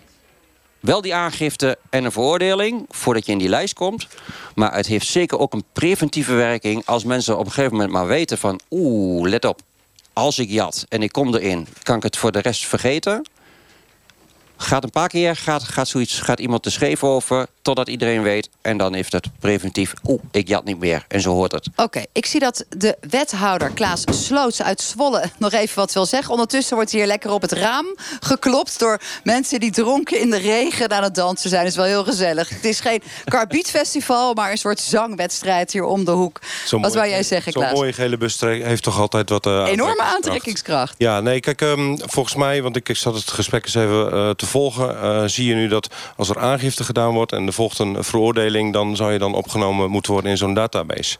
[0.84, 4.08] Wel die aangifte en een veroordeling voordat je in die lijst komt.
[4.56, 8.08] Maar het heeft zeker ook een preventieve werking als mensen op een gegeven moment maar
[8.08, 9.62] weten van oeh, let op.
[10.14, 13.26] Als ik jat en ik kom erin, kan ik het voor de rest vergeten.
[14.58, 18.50] Gaat een paar keer, gaat, gaat, zoiets, gaat iemand te scheef over, totdat iedereen weet.
[18.62, 21.06] En dan heeft het preventief, oeh, ik jat niet meer.
[21.08, 21.68] En zo hoort het.
[21.76, 26.32] Oké, ik zie dat de wethouder Klaas Sloots uit Zwolle nog even wat wil zeggen.
[26.32, 27.86] Ondertussen wordt hier lekker op het raam
[28.20, 31.62] geklopt door mensen die dronken in de regen aan het dansen zijn.
[31.62, 32.50] Dat is wel heel gezellig.
[32.50, 36.40] Het is geen karbietfestival, maar een soort zangwedstrijd hier om de hoek.
[36.66, 37.76] Zo'n wat wou jij zeggen, Zo'n Klaas?
[37.76, 39.46] mooie gele bus heeft toch altijd wat...
[39.46, 40.96] eh, Enorme aantrekkingskracht.
[40.98, 44.30] Ja, nee, kijk, ehm, volgens mij, want ik, ik zat het gesprek eens even eh,
[44.44, 45.02] te volgen...
[45.02, 47.32] eh, zie je nu dat als er aangifte gedaan wordt...
[47.32, 48.74] en er volgt een veroordeling...
[48.74, 51.18] dan zou je dan opgenomen moeten worden in zo'n database.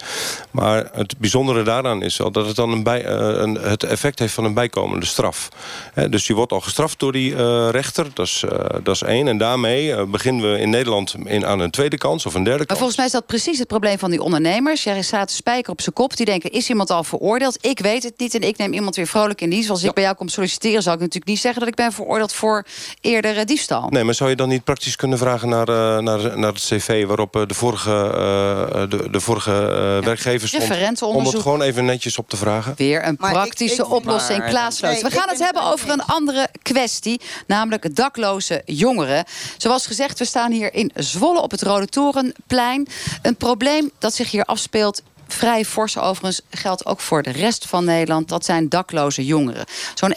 [0.52, 4.20] Maar het bijzondere daaraan is wel dat het dan een bij, eh, een, het effect
[4.20, 5.50] heeft van een bijkomende straf.
[6.10, 8.44] Dus je wordt al gestraft door die eh, rechter, dat is,
[8.84, 9.28] dat is één.
[9.28, 12.68] En daarmee beginnen we in Nederland in, aan een tweede kans of een derde Maar
[12.68, 12.80] kans.
[12.80, 14.84] volgens mij is dat precies het probleem van die ondernemers.
[14.84, 16.16] Jij staat de spijker op zijn kop.
[16.18, 17.58] Die denken, is iemand al veroordeeld?
[17.62, 19.70] Ik weet het niet en ik neem iemand weer vrolijk in dienst.
[19.70, 21.60] Als ik bij jou kom solliciteren, zal ik natuurlijk niet zeggen...
[21.60, 22.66] dat ik ben veroordeeld voor
[23.22, 23.88] diefstal.
[23.90, 27.06] Nee, maar zou je dan niet praktisch kunnen vragen naar, eh, naar, naar het cv...
[27.06, 31.02] waarop eh, de vorige, eh, de, de vorige eh, werkgever stond...
[31.02, 32.74] om het gewoon even netjes op te vragen?
[32.78, 34.38] Weer een Maar praktische ik- oplossing.
[34.40, 35.02] Maar- Klaas Loots.
[35.02, 37.22] Nee, We gaan het hebben over een andere kwestie.
[37.48, 39.24] Namelijk dakloze jongeren.
[39.58, 42.88] Zoals gezegd, we staan hier in Zwolle op het Rode Torenplein.
[43.22, 45.02] Een probleem dat zich hier afspeelt
[45.34, 48.30] vrij fors overigens geldt ook voor de rest van Nederland.
[48.30, 49.66] Dat zijn dakloze jongeren.
[49.94, 50.16] Zo'n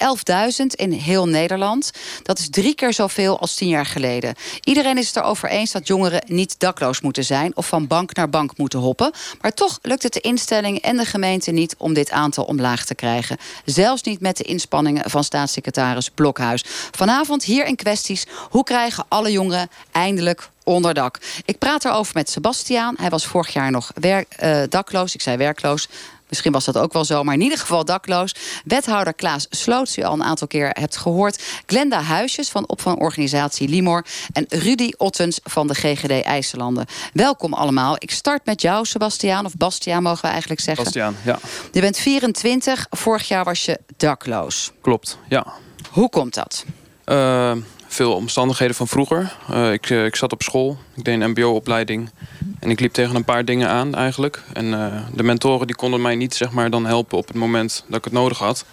[0.61, 1.90] 11.000 in heel Nederland.
[2.22, 4.35] Dat is drie keer zoveel als tien jaar geleden.
[4.64, 7.57] Iedereen is het erover eens dat jongeren niet dakloos moeten zijn...
[7.57, 9.11] of van bank naar bank moeten hoppen.
[9.40, 11.74] Maar toch lukt het de instelling en de gemeente niet...
[11.79, 13.37] om dit aantal omlaag te krijgen.
[13.64, 16.64] Zelfs niet met de inspanningen van staatssecretaris Blokhuis.
[16.90, 18.26] Vanavond hier in kwesties...
[18.50, 21.18] hoe krijgen alle jongeren eindelijk onderdak.
[21.44, 22.94] Ik praat erover met Sebastiaan.
[22.98, 25.14] Hij was vorig jaar nog werk, eh, dakloos.
[25.14, 25.88] Ik zei werkloos.
[26.29, 28.35] Misschien was dat ook wel zo, maar in ieder geval dakloos.
[28.64, 31.42] Wethouder Klaas Sloots, u al een aantal keer hebt gehoord.
[31.66, 34.05] Glenda Huisjes van opvangorganisatie Limor.
[34.33, 36.87] En Rudy Ottens van de GGD IJsselanden.
[37.12, 37.96] Welkom allemaal.
[37.98, 39.44] Ik start met jou, Sebastiaan.
[39.44, 40.85] Of Bastiaan mogen we eigenlijk zeggen.
[40.85, 41.38] Bastiaan, ja.
[41.72, 42.87] Je bent 24.
[42.90, 44.72] Vorig jaar was je dakloos.
[44.81, 45.46] Klopt, ja.
[45.90, 46.64] Hoe komt dat?
[47.07, 47.52] Uh,
[47.96, 49.37] veel omstandigheden van vroeger.
[49.50, 52.11] Uh, ik, uh, ik zat op school, ik deed een mbo-opleiding.
[52.59, 54.42] En ik liep tegen een paar dingen aan eigenlijk.
[54.52, 57.85] En uh, de mentoren die konden mij niet zeg maar, dan helpen op het moment
[57.88, 58.64] dat ik het nodig had.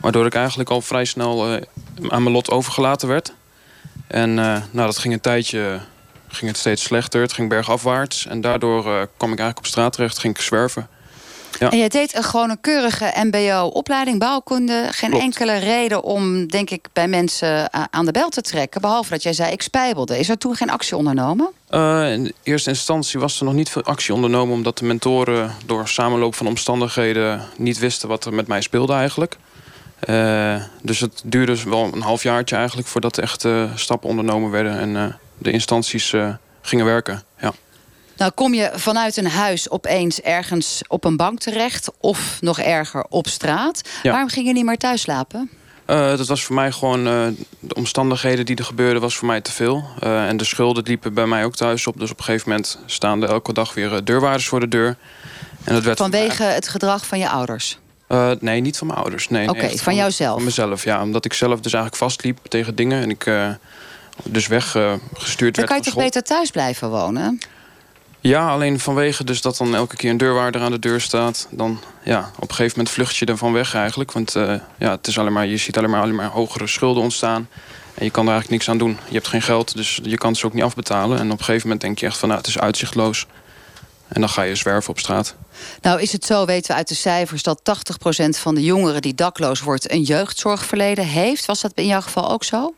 [0.00, 1.60] Waardoor ik eigenlijk al vrij snel
[2.08, 3.32] aan mijn lot overgelaten werd.
[4.06, 5.80] En nou, dat ging een tijdje
[6.28, 7.20] ging het steeds slechter.
[7.20, 8.26] Het ging bergafwaarts.
[8.26, 10.88] En daardoor kwam ik eigenlijk op straat terecht, ging ik zwerven.
[11.58, 11.70] Ja.
[11.70, 14.88] En jij deed een, gewoon een keurige mbo-opleiding, bouwkunde.
[14.90, 18.80] Geen enkele reden om, denk ik, bij mensen aan de bel te trekken.
[18.80, 20.18] Behalve dat jij zei, ik spijbelde.
[20.18, 21.48] Is er toen geen actie ondernomen?
[21.70, 24.54] Uh, in eerste instantie was er nog niet veel actie ondernomen...
[24.54, 27.42] omdat de mentoren door samenloop van omstandigheden...
[27.56, 29.36] niet wisten wat er met mij speelde eigenlijk.
[30.08, 32.88] Uh, dus het duurde dus wel een halfjaartje eigenlijk...
[32.88, 36.14] voordat echt uh, stappen ondernomen werden en de instanties
[36.62, 37.22] gingen werken.
[37.40, 37.52] Ja.
[38.16, 41.90] Nou kom je vanuit een huis opeens ergens op een bank terecht...
[42.00, 43.80] of nog erger op straat.
[44.02, 45.50] Waarom ging je niet meer thuis slapen?
[45.86, 47.06] Uh, dat was voor mij gewoon...
[47.06, 47.26] Uh,
[47.60, 49.84] de omstandigheden die er gebeurden was voor mij te veel.
[50.02, 51.98] Uh, en de schulden liepen bij mij ook thuis op.
[51.98, 54.96] Dus op een gegeven moment staan er elke dag weer deurwaarders voor de deur.
[55.64, 57.78] En dat werd Vanwege het gedrag van je ouders?
[58.40, 59.28] nee, niet van mijn ouders.
[59.28, 60.34] Nee, Oké, okay, van jouzelf?
[60.34, 61.02] Van mezelf, ja.
[61.02, 63.02] Omdat ik zelf dus eigenlijk vastliep tegen dingen.
[63.02, 63.30] En ik
[64.24, 67.40] dus weggestuurd werd Dan kan je toch beter thuis blijven wonen?
[68.20, 71.46] Ja, alleen vanwege dus dat dan elke keer een deurwaarder aan de deur staat...
[71.50, 74.12] dan ja, op een gegeven moment vlucht je ervan weg eigenlijk.
[74.12, 77.48] Want uh, ja, het is alleen je ziet alleen maar, alleen maar hogere schulden ontstaan.
[77.94, 78.98] En je kan er eigenlijk niks aan doen.
[79.08, 81.18] Je hebt geen geld, dus je kan ze ook niet afbetalen.
[81.18, 83.26] En op een gegeven moment denk je echt van, nou, het is uitzichtloos.
[84.08, 85.34] En dan ga je zwerven op straat.
[85.80, 87.42] Nou is het zo, weten we uit de cijfers...
[87.42, 87.60] dat
[88.18, 89.90] 80% van de jongeren die dakloos wordt...
[89.90, 91.46] een jeugdzorgverleden heeft.
[91.46, 92.74] Was dat in jouw geval ook zo?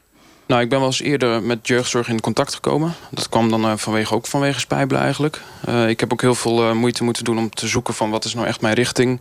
[0.49, 2.95] Nou, ik ben wel eens eerder met jeugdzorg in contact gekomen.
[3.11, 5.41] Dat kwam dan uh, vanwege, ook vanwege spijbelen eigenlijk.
[5.69, 8.25] Uh, ik heb ook heel veel uh, moeite moeten doen om te zoeken van wat
[8.25, 9.21] is nou echt mijn richting.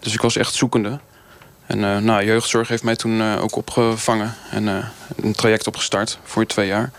[0.00, 0.98] Dus ik was echt zoekende.
[1.66, 4.66] En nou, jeugdzorg heeft mij toen ook opgevangen en
[5.16, 6.90] een traject opgestart voor twee jaar.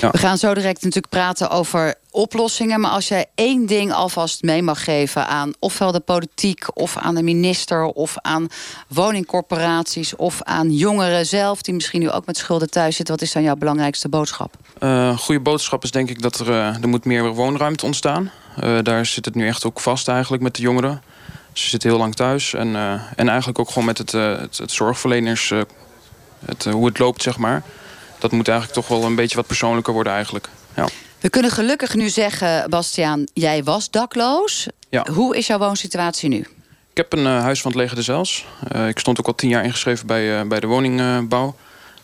[0.00, 0.10] Ja.
[0.10, 2.80] We gaan zo direct natuurlijk praten over oplossingen.
[2.80, 6.66] Maar als jij één ding alvast mee mag geven aan ofwel de politiek...
[6.74, 8.46] of aan de minister of aan
[8.88, 10.16] woningcorporaties...
[10.16, 13.14] of aan jongeren zelf die misschien nu ook met schulden thuis zitten...
[13.14, 14.54] wat is dan jouw belangrijkste boodschap?
[14.80, 18.30] Uh, goede boodschap is denk ik dat er, uh, er moet meer woonruimte ontstaan.
[18.62, 21.02] Uh, daar zit het nu echt ook vast eigenlijk met de jongeren.
[21.52, 22.54] Ze zitten heel lang thuis.
[22.54, 22.76] En,
[23.16, 25.52] en eigenlijk ook gewoon met het, het, het zorgverleners...
[26.44, 27.62] Het, hoe het loopt, zeg maar
[28.20, 30.48] dat moet eigenlijk toch wel een beetje wat persoonlijker worden eigenlijk.
[30.76, 30.88] Ja.
[31.20, 34.68] We kunnen gelukkig nu zeggen, Bastiaan, jij was dakloos.
[34.88, 35.06] Ja.
[35.12, 36.38] Hoe is jouw woonsituatie nu?
[36.90, 38.46] Ik heb een uh, huis van het leger de.
[38.76, 41.56] Uh, ik stond ook al tien jaar ingeschreven bij, uh, bij de woningbouw.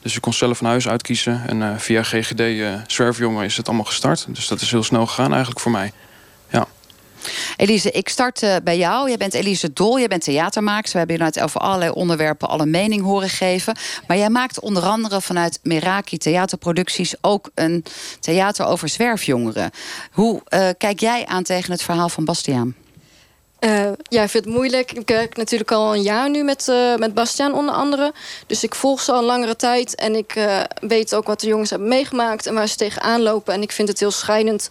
[0.03, 1.43] Dus ik kon zelf een huis uitkiezen.
[1.47, 2.43] En via GGD
[2.87, 4.27] Zwerfjongen is het allemaal gestart.
[4.29, 5.93] Dus dat is heel snel gegaan eigenlijk voor mij.
[7.57, 9.09] Elise, ik start uh, bij jou.
[9.09, 10.93] Jij bent Elise Dol, jij bent theatermaker.
[10.93, 13.77] We hebben je net over allerlei onderwerpen alle mening horen geven.
[14.07, 17.15] Maar jij maakt onder andere vanuit Meraki Theaterproducties...
[17.21, 17.85] ook een
[18.21, 19.71] theater over zwerfjongeren.
[20.13, 22.75] Hoe uh, kijk jij aan tegen het verhaal van Bastiaan?
[23.61, 23.71] Uh,
[24.03, 24.93] ja, ik vind het moeilijk.
[24.93, 28.13] Ik werk natuurlijk al een jaar nu met, met Bastiaan onder andere.
[28.47, 29.95] Dus ik volg ze al een langere tijd.
[29.95, 30.49] En ik
[30.81, 33.55] weet ook wat de jongens hebben meegemaakt en waar ze tegenaan lopen.
[33.55, 34.69] En ik vind het heel schrijnend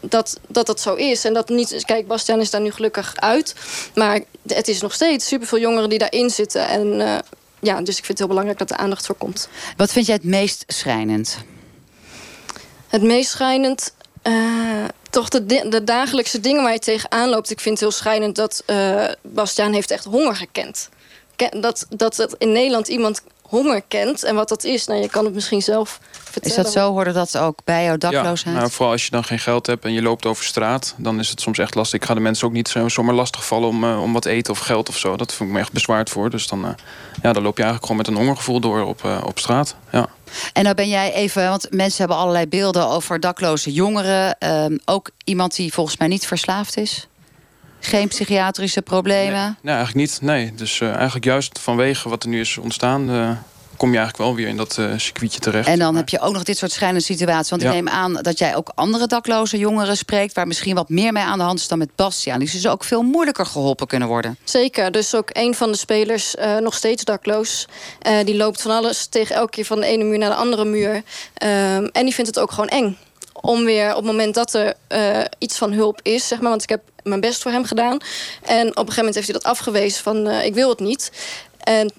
[0.00, 1.24] dat, dat dat zo is.
[1.24, 1.84] En dat niet.
[1.84, 3.54] Kijk, Bastiaan is daar nu gelukkig uit.
[3.94, 6.68] Maar het is nog steeds superveel jongeren die daarin zitten.
[6.68, 7.18] En uh,
[7.60, 9.48] ja, dus ik vind het heel belangrijk dat er aandacht voor komt.
[9.76, 11.38] Wat vind jij het meest schrijnend?
[12.88, 13.94] Het meest schrijnend.
[14.22, 17.50] Uh, toch de, de, dagelijkse dingen waar je tegenaan loopt.
[17.50, 20.88] Ik vind het heel schrijnend dat uh, Bastiaan heeft echt honger gekend.
[21.50, 24.86] Dat, dat het in Nederland iemand honger kent en wat dat is.
[24.86, 26.58] Nou, je kan het misschien zelf vertellen.
[26.58, 26.90] Is dat zo?
[26.92, 28.54] Hoorde dat ook bij jouw dakloosheid?
[28.54, 30.94] Ja, nou, vooral als je dan geen geld hebt en je loopt over straat...
[30.96, 32.00] dan is het soms echt lastig.
[32.00, 34.52] Ik ga de mensen ook niet zo, zomaar lastig vallen om, uh, om wat eten
[34.52, 35.16] of geld of zo.
[35.16, 36.30] Dat voel ik me echt bezwaard voor.
[36.30, 36.70] Dus dan, uh,
[37.22, 39.76] ja, dan loop je eigenlijk gewoon met een hongergevoel door op, uh, op straat.
[39.92, 40.08] Ja.
[40.52, 44.36] En dan ben jij even, want mensen hebben allerlei beelden over dakloze jongeren.
[44.40, 47.08] Uh, ook iemand die volgens mij niet verslaafd is?
[47.80, 49.44] Geen psychiatrische problemen?
[49.44, 50.18] Nee, nee eigenlijk niet.
[50.22, 50.54] Nee.
[50.54, 53.10] Dus uh, eigenlijk juist vanwege wat er nu is ontstaan...
[53.10, 53.30] Uh,
[53.76, 55.68] kom je eigenlijk wel weer in dat uh, circuitje terecht.
[55.68, 57.50] En dan heb je ook nog dit soort schrijnende situaties.
[57.50, 57.68] Want ja.
[57.68, 60.34] ik neem aan dat jij ook andere dakloze jongeren spreekt...
[60.34, 62.38] waar misschien wat meer mee aan de hand is dan met Bastiaan.
[62.38, 64.38] Die dus ook veel moeilijker geholpen kunnen worden.
[64.44, 64.92] Zeker.
[64.92, 67.66] Dus ook een van de spelers, uh, nog steeds dakloos.
[68.06, 70.64] Uh, die loopt van alles tegen elke keer van de ene muur naar de andere
[70.64, 71.02] muur.
[71.34, 72.96] en die vindt het ook gewoon eng
[73.40, 76.62] om weer op het moment dat er eh, iets van hulp is, zeg maar, want
[76.62, 77.98] ik heb mijn best voor hem gedaan.
[78.42, 81.12] En op een gegeven moment heeft hij dat afgewezen van eh, ik wil het niet.
[81.58, 81.92] En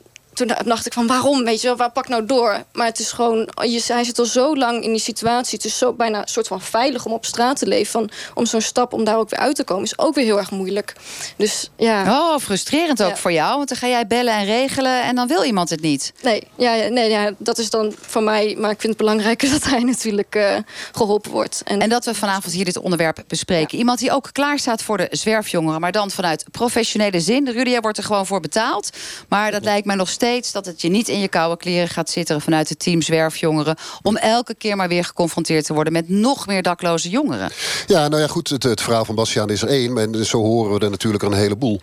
[0.47, 2.63] toen dacht ik van waarom, weet je wel, waar pak nou door?
[2.73, 5.58] Maar het is gewoon, je, hij zit al zo lang in die situatie.
[5.58, 7.91] Het is zo bijna een soort van veilig om op straat te leven.
[7.91, 10.38] Van, om zo'n stap, om daar ook weer uit te komen, is ook weer heel
[10.38, 10.93] erg moeilijk.
[11.38, 12.04] Dus ja.
[12.19, 13.15] Oh, frustrerend ook Ja.
[13.15, 13.56] voor jou.
[13.58, 16.13] Want dan ga jij bellen en regelen en dan wil iemand het niet.
[16.21, 18.56] Nee, ja, ja, nee ja, dat is dan voor mij.
[18.60, 20.56] Maar ik vind het belangrijker dat hij natuurlijk eh,
[20.91, 21.62] geholpen wordt.
[21.63, 23.77] En, En dat we vanavond hier dit onderwerp bespreken.
[23.77, 27.49] Iemand die ook klaar staat voor de zwerfjongeren, maar dan vanuit professionele zin.
[27.49, 28.89] Rudy, jij wordt er gewoon voor betaald.
[29.27, 32.10] Maar dat lijkt mij nog steeds dat het je niet in je koude kleren gaat
[32.10, 33.76] zitten vanuit het team zwerfjongeren.
[34.02, 37.52] Om elke keer maar weer geconfronteerd te worden met nog meer dakloze jongeren.
[37.88, 39.98] Ja, nou ja, goed, het, het verhaal van Bastiaan is er één.
[39.98, 41.82] En zo horen we er natuurlijk een heleboel.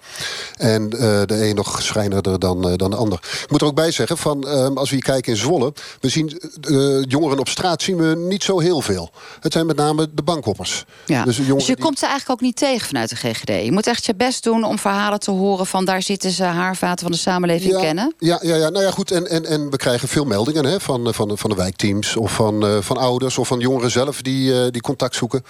[0.56, 3.18] En eh, de een nog schrijnender dan, eh, dan de ander.
[3.42, 5.72] Ik moet er ook bij zeggen, van, ehm, als we hier kijken in Zwolle...
[6.00, 9.10] we zien eh, jongeren op straat zien we niet zo heel veel.
[9.40, 10.84] Het zijn met name de bankhoppers.
[11.06, 11.24] Ja.
[11.24, 13.48] Dus, Dus, je die- komt ze eigenlijk ook niet tegen vanuit de GGD.
[13.64, 17.02] Je moet echt je best doen om verhalen te horen van daar zitten ze haarvaten
[17.02, 18.14] van de samenleving ja, kennen.
[18.18, 19.10] Ja, ja, ja, nou ja, goed.
[19.10, 22.32] En, en, en we krijgen veel meldingen hè, van, eh, van, van de wijkteams of
[22.32, 25.44] van, eh, van ouders of van jongeren zelf die, eh, die contact zoeken.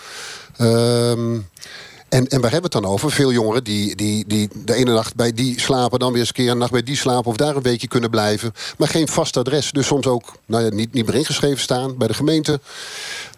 [0.57, 1.38] Ehm,
[2.09, 3.11] en, en waar hebben we het dan over?
[3.11, 6.35] Veel jongeren die, die, die de ene nacht bij die slapen, dan weer eens een
[6.35, 8.53] keer een nacht bij die slapen of daar een weekje kunnen blijven.
[8.79, 9.73] Maar geen vast adres.
[9.73, 12.61] Dus soms ook nou ja, niet, niet meer ingeschreven staan bij de gemeente.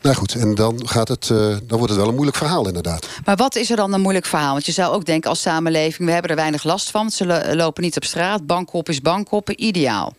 [0.03, 3.07] Nou goed, en dan, gaat het, eh, dan wordt het wel een moeilijk verhaal inderdaad.
[3.25, 4.53] Maar wat is er dan een moeilijk verhaal?
[4.53, 7.11] Want je zou ook denken als samenleving, we hebben er weinig last van.
[7.11, 8.47] Ze lo- lopen niet op straat.
[8.47, 10.15] Bankhop is bankhoppen, ideaal.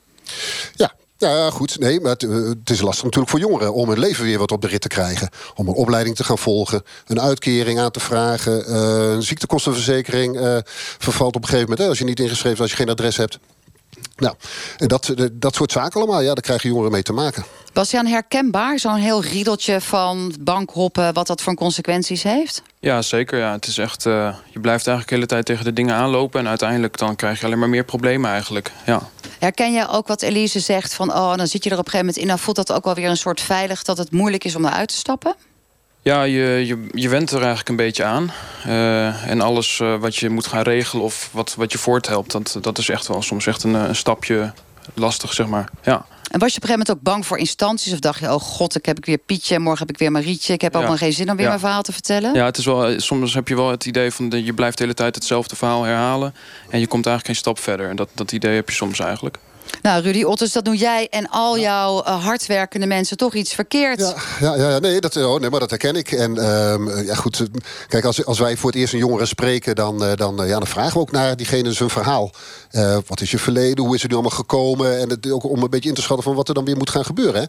[0.76, 0.94] Ja.
[1.22, 1.80] Ja, goed.
[1.80, 4.52] Nee, maar het, eh, het is lastig natuurlijk voor jongeren om hun leven weer wat
[4.52, 5.30] op de rit te krijgen.
[5.56, 10.58] Om een opleiding te gaan volgen, een uitkering aan te vragen, eh, een ziektekostenverzekering eh,
[10.98, 11.80] vervalt op een gegeven moment.
[11.80, 13.40] Hè, als je niet ingeschreven als je geen adres hebt.
[14.22, 14.36] Nou,
[14.78, 17.44] en dat, eh, dat soort zaken allemaal, ja, daar krijgen jongeren mee te maken.
[17.74, 22.62] Bastiaan, herkenbaar zo'n heel riedeltje van bankhoppen, wat dat voor consequenties heeft?
[22.80, 23.40] Ja, zeker.
[23.40, 23.52] Ja.
[23.52, 26.40] Het is echt, eh, je blijft eigenlijk de hele tijd tegen de dingen aanlopen.
[26.40, 28.72] En uiteindelijk dan krijg je alleen maar meer problemen eigenlijk.
[28.86, 29.10] Ja.
[29.40, 32.06] Herken jij ook wat Elise zegt van, oh, dan zit je er op een gegeven
[32.06, 34.56] moment in, dan voelt dat ook wel weer een soort veilig dat het moeilijk is
[34.56, 35.36] om eruit te stappen?
[36.04, 38.32] Ja, je, je, je went er eigenlijk een beetje aan.
[38.64, 42.32] Eh, en alles eh, wat je moet gaan regelen of wat, wat je voorthelpt...
[42.32, 44.54] Dat, dat is echt wel soms echt een, eh, een stapje
[44.94, 45.70] lastig, zeg maar.
[45.84, 46.06] Ja.
[46.32, 47.94] En was je op een gegeven moment ook bang voor instanties?
[47.94, 50.54] Of dacht je, oh god, ik heb ik weer Pietje, morgen heb ik weer Marietje.
[50.54, 50.88] Ik heb ook Ja.
[50.90, 51.48] nog geen zin om weer Ja.
[51.50, 52.34] mijn verhaal te vertellen.
[52.34, 54.30] ja, het is wel, soms heb je wel het idee van...
[54.30, 56.34] de- je blijft de hele tijd hetzelfde verhaal herhalen...
[56.70, 57.90] en je komt eigenlijk geen stap verder.
[57.90, 59.38] En dat, dat idee heb je soms eigenlijk.
[59.82, 64.00] Nou, Rudy Otters, dat doen jij en al jouw eh, hardwerkende mensen toch iets verkeerd.
[64.40, 66.12] Ja, ja, ja, nee, dat, oh, nee, maar dat herken ik.
[66.12, 67.46] En ehm, ja, goed, eh,
[67.88, 70.58] kijk, als, als wij voor het eerst een jongere spreken, dan, eh, dan, eh, ja,
[70.58, 72.32] dan vragen we ook naar diegene zijn verhaal.
[72.72, 73.86] Eh, wat is je verleden?
[73.86, 75.00] Hoe is het nu allemaal gekomen?
[75.00, 76.90] En het, ook om een beetje in te schatten van wat er dan weer moet
[76.90, 77.42] gaan gebeuren.
[77.42, 77.48] Hè?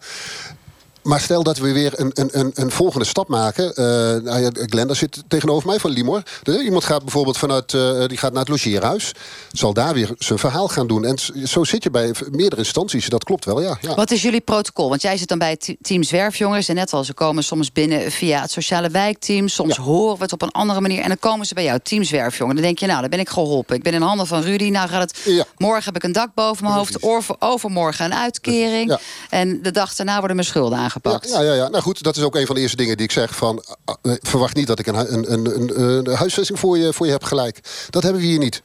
[1.02, 3.74] Maar stel dat we weer een, een, een, een volgende stap maken.
[3.74, 3.84] Eh
[4.24, 6.22] nou ja, Glenda zit tegenover mij van Limor.
[6.42, 9.12] De- iemand gaat bijvoorbeeld vanuit, eh, die gaat naar het logeerhuis.
[9.52, 11.04] Zal daar weer zijn verhaal gaan doen.
[11.04, 13.08] En zo zit je bij meerdere instanties.
[13.08, 13.78] Dat klopt wel, ja.
[13.80, 13.94] ja.
[13.94, 14.88] Wat is jullie protocol?
[14.88, 16.66] Want jij zit dan bij team Zwerfjongeren.
[16.66, 19.48] En net al, ze komen soms binnen via het sociale wijkteam.
[19.48, 21.00] Soms horen we het op een andere manier.
[21.02, 22.56] En dan komen ze bij jou, team Zwerfjongeren.
[22.60, 23.76] Dan denk je, nou, dan ben ik geholpen.
[23.76, 24.68] Ik ben in handen van Rudy.
[24.70, 25.44] Nou gaat het, Ja.
[25.56, 27.02] morgen heb ik een dak boven mijn hoofd.
[27.02, 28.98] Over, overmorgen een uitkering.
[29.30, 31.28] En de dag daarna worden mijn schulden Ja, aangepakt.
[31.28, 31.68] ja, ja, ja.
[31.68, 33.36] Nou goed, dat is ook een van de eerste dingen die ik zeg.
[33.36, 37.06] Van, eh, eh, verwacht niet dat ik een, een, een, een, huisvesting voor je, voor
[37.06, 37.60] je heb gelijk.
[37.90, 38.62] Dat hebben we hier niet.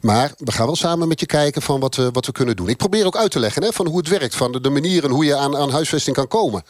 [0.00, 2.68] Maar we gaan wel samen met je kijken van wat we, wat we kunnen doen.
[2.68, 4.34] Ik probeer ook uit te leggen hè, van hoe het werkt.
[4.34, 6.62] Van de, de manieren hoe je aan, aan huisvesting kan komen.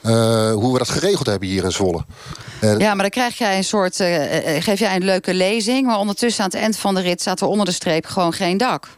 [0.00, 2.04] Eh, hoe we dat geregeld hebben hier in Zwolle.
[2.60, 3.96] En, Ja, maar dan krijg jij een soort.
[4.58, 5.86] geef jij een leuke lezing.
[5.86, 8.56] Maar ondertussen aan het eind van de rit staat er onder de streep gewoon geen
[8.56, 8.88] dak.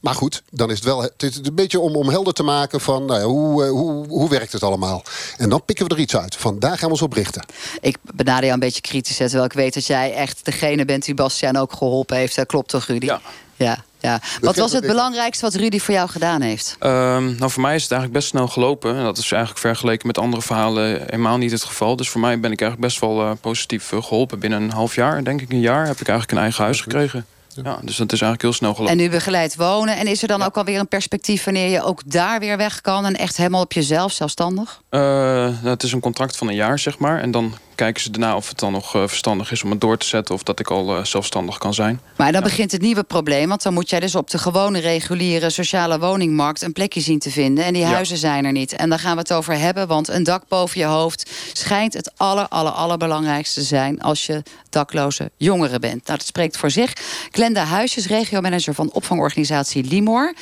[0.00, 2.80] Maar goed, dan is het wel het is een beetje om, om helder te maken
[2.80, 5.02] van nou ja, hoe, eh, hoe, hoe werkt het allemaal.
[5.36, 6.36] En dan pikken we er iets uit.
[6.36, 7.44] Van daar gaan we ons op richten.
[7.80, 11.04] Ik benader jou een beetje kritisch, hè, terwijl ik weet dat jij echt degene bent
[11.04, 12.36] die Bastiaan ook geholpen heeft.
[12.36, 13.06] Dat klopt toch, Rudy?
[13.06, 13.20] Ja.
[13.56, 14.20] ja, ja.
[14.40, 16.76] Wat was het belangrijkste wat Rudy voor jou gedaan heeft?
[16.78, 18.96] Ehm, nou, voor mij is het eigenlijk best snel gelopen.
[18.96, 21.96] En dat is eigenlijk vergeleken met andere verhalen helemaal niet het geval.
[21.96, 24.38] Dus voor mij ben ik eigenlijk best wel eh, positief eh, geholpen.
[24.38, 27.26] Binnen een half jaar, denk ik een jaar, heb ik eigenlijk een eigen huis gekregen.
[27.64, 28.98] Ja, dus dat is eigenlijk heel snel gelopen.
[28.98, 29.96] En nu begeleid wonen.
[29.96, 33.04] En is er dan ook alweer een perspectief wanneer je ook daar weer weg kan
[33.04, 34.82] en echt helemaal op jezelf, zelfstandig?
[34.88, 37.20] Eh, nou, het is een contract van een jaar, zeg maar.
[37.20, 40.06] En dan kijken ze daarna of het dan nog verstandig is om het door te
[40.06, 40.34] zetten...
[40.34, 42.00] of dat ik al zelfstandig kan zijn.
[42.16, 43.48] Maar dan begint het nieuwe probleem.
[43.48, 46.62] Want dan moet jij dus op de gewone reguliere sociale woningmarkt...
[46.62, 47.64] een plekje zien te vinden.
[47.64, 48.72] En die huizen zijn er niet.
[48.72, 49.86] En daar gaan we het over hebben.
[49.86, 54.00] Want een dak boven je hoofd schijnt het aller, aller, allerbelangrijkste te zijn...
[54.00, 56.06] als je dakloze jongeren bent.
[56.06, 56.92] Nou, dat spreekt voor zich.
[57.30, 60.34] Glenda Huisjes, regiomanager van opvangorganisatie Limor.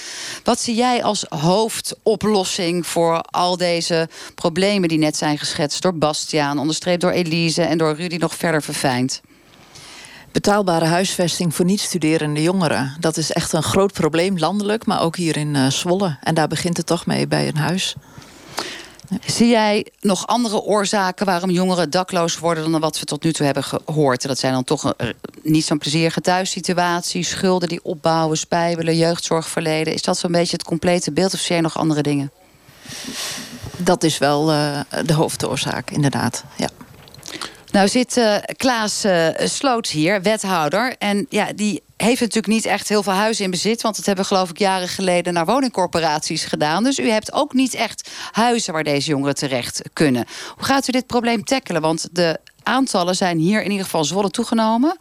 [0.44, 4.88] Wat zie jij als hoofdoplossing voor al deze problemen...
[4.88, 7.62] die net zijn geschetst door Bastiaan, onderstreept door Elise...
[7.62, 9.20] en door Rudy nog verder verfijnd?
[10.32, 12.96] Betaalbare huisvesting voor niet-studerende jongeren.
[13.00, 16.16] Dat is echt een groot probleem, landelijk, maar ook hier in uh, Zwolle.
[16.22, 17.94] En daar begint het toch mee bij een huis.
[19.26, 23.44] Zie jij nog andere oorzaken waarom jongeren dakloos worden dan wat we tot nu toe
[23.46, 24.22] hebben gehoord?
[24.22, 29.94] Dat zijn dan toch een, niet zo'n plezierige thuissituatie, schulden die opbouwen, spijbelen, jeugdzorgverleden.
[29.94, 32.30] Is dat zo'n beetje het complete beeld of zie je nog andere dingen?
[33.76, 36.44] Dat is wel uh, de hoofdoorzaak, inderdaad.
[36.56, 36.68] Ja.
[37.76, 40.94] Nou zit uh, Klaas uh, Sloots hier, wethouder.
[40.98, 43.82] En ja, die heeft natuurlijk niet echt heel veel huizen in bezit.
[43.82, 46.84] Want dat hebben we geloof ik jaren geleden naar woningcorporaties gedaan.
[46.84, 50.26] Dus u hebt ook niet echt huizen waar deze jongeren terecht kunnen.
[50.54, 51.82] Hoe gaat u dit probleem tackelen?
[51.82, 54.96] Want de aantallen zijn hier in ieder geval Zwolle toegenomen.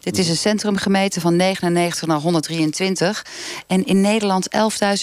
[0.00, 3.26] Dit is een centrum gemeten van 99 naar 123.
[3.66, 4.48] En in Nederland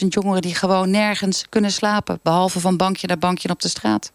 [0.02, 2.20] 11.000 jongeren die gewoon nergens kunnen slapen.
[2.24, 4.12] Behalve van bankje naar bankje op de straat.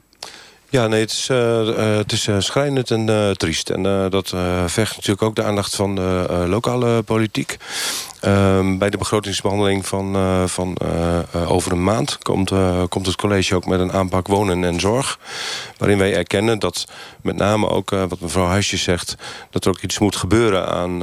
[0.72, 3.70] Ja, nee, het is, uh, het is uh, schrijnend en triest.
[3.70, 4.28] En dat
[4.66, 7.56] vecht natuurlijk ook de aandacht van de lokale politiek.
[8.22, 12.52] Ehm, bij de begrotingsbehandeling van, uh, van uh, uh, over een maand komt,
[12.88, 15.18] komt het college ook met een aanpak wonen en zorg.
[15.78, 16.84] Waarin wij erkennen dat
[17.22, 19.16] met name ook wat mevrouw Huisjes zegt,
[19.50, 20.98] dat er ook iets moet gebeuren aan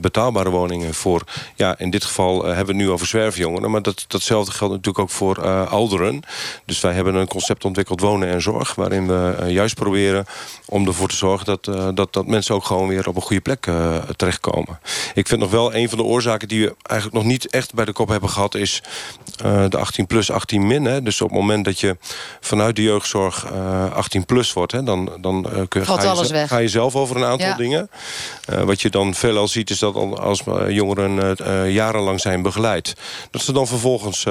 [0.00, 1.22] betaalbare woningen voor,
[1.54, 5.04] ja, in dit geval hebben we het nu over zwerfjongeren, maar dat, datzelfde geldt natuurlijk
[5.04, 6.22] ook voor ouderen.
[6.64, 10.26] Dus wij hebben een concept ontwikkeld wonen en zorg, waarin we juist proberen
[10.66, 13.68] om ervoor te zorgen dat, dat, dat mensen ook gewoon weer op een goede plek
[14.16, 14.78] terechtkomen.
[15.14, 17.84] Ik vind nog wel een van de oorzaken die we eigenlijk nog niet echt bij
[17.84, 18.54] de kop hebben gehad...
[18.54, 18.82] is
[19.44, 20.84] uh, de 18 plus, 18 min.
[20.84, 21.02] Hè.
[21.02, 21.96] Dus op het moment dat je
[22.40, 24.72] vanuit de jeugdzorg uh, 18 plus wordt...
[24.72, 27.56] Hè, dan, dan uh, kun, ga, je, ga, je, zelf over een aantal ja.
[27.56, 27.90] dingen.
[28.64, 32.94] wat je dan veelal ziet is dat als jongeren jarenlang zijn begeleid...
[33.30, 34.26] dat ze dan vervolgens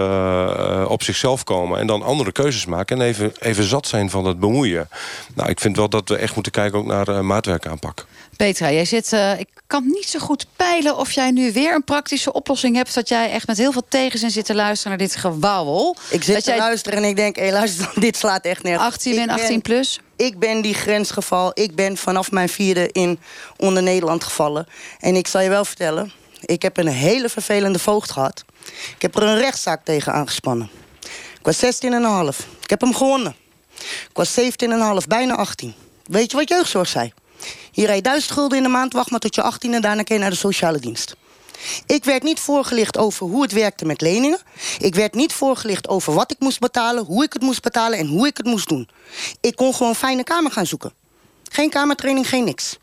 [0.87, 1.79] op zichzelf komen...
[1.79, 4.89] en dan andere keuzes maken en even, even zat zijn van het bemoeien.
[5.35, 8.05] Nou, ik vind wel dat we echt moeten kijken ook naar maatwerkaanpak.
[8.37, 12.33] Petra, jij zit, ik kan niet zo goed peilen of jij nu weer een praktische
[12.33, 12.93] oplossing hebt.
[12.93, 15.95] Dat jij echt met heel veel tegenzin zit te luisteren naar dit gewauwel.
[16.09, 16.59] Ik zit dat te jij...
[16.59, 18.85] luisteren en ik denk, hé, luister, dit slaat echt nergens.
[18.85, 19.99] 18 en 18 plus?
[20.15, 21.51] Ik ben die grensgeval.
[21.53, 23.19] Ik ben vanaf mijn vierde in
[23.57, 24.67] onder Nederland gevallen.
[24.99, 28.43] En ik zal je wel vertellen, ik heb een hele vervelende voogd gehad.
[28.95, 30.69] Ik heb er een rechtszaak tegen aangespannen.
[31.39, 31.69] Ik was 16,5.
[32.61, 33.35] Ik heb hem gewonnen.
[33.79, 35.73] Ik was 17,5, bijna 18.
[36.03, 37.13] Weet je wat jeugdzorg zei?
[37.71, 40.15] Je rijdt duizend gulden in de maand, wacht maar tot je 18 en daarna kun
[40.15, 41.15] je naar de sociale dienst.
[41.85, 44.39] Ik werd niet voorgelicht over hoe het werkte met leningen.
[44.79, 48.07] Ik werd niet voorgelicht over wat ik moest betalen, hoe ik het moest betalen en
[48.07, 48.89] hoe ik het moest doen.
[49.41, 50.93] Ik kon gewoon fijne kamer gaan zoeken.
[51.51, 52.77] Geen kamertraining, geen niks.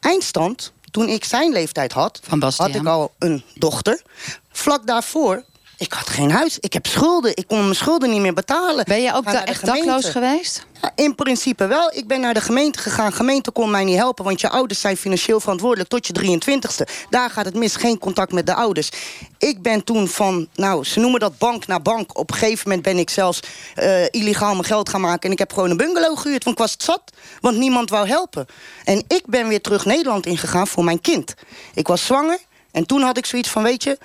[0.00, 2.20] Eindstand, toen ik zijn leeftijd had,
[2.56, 4.02] had ik al een dochter.
[4.50, 5.44] Vlak daarvoor
[5.78, 6.58] ik had geen huis.
[6.58, 7.36] Ik heb schulden.
[7.36, 8.84] Ik kon mijn schulden niet meer betalen.
[8.84, 10.66] Ben je ook da echt dakloos geweest?
[10.82, 11.90] Ja, in principe wel.
[11.94, 13.12] Ik ben naar de gemeente gegaan.
[13.12, 17.06] Gemeente kon mij niet helpen, want je ouders zijn financieel verantwoordelijk tot je 23ste.
[17.10, 17.76] Daar gaat het mis.
[17.76, 18.90] Geen contact met de ouders.
[19.38, 22.18] Ik ben toen van, nou, ze noemen dat bank naar bank.
[22.18, 23.40] Op een gegeven moment ben ik zelfs
[23.76, 25.22] uh, illegaal mijn geld gaan maken.
[25.22, 27.02] En ik heb gewoon een bungalow gehuurd, want ik was het zat.
[27.40, 28.46] Want niemand wou helpen.
[28.84, 31.34] En ik ben weer terug Nederland ingegaan voor mijn kind.
[31.74, 32.38] Ik was zwanger.
[32.70, 33.98] En toen had ik zoiets van, weet je,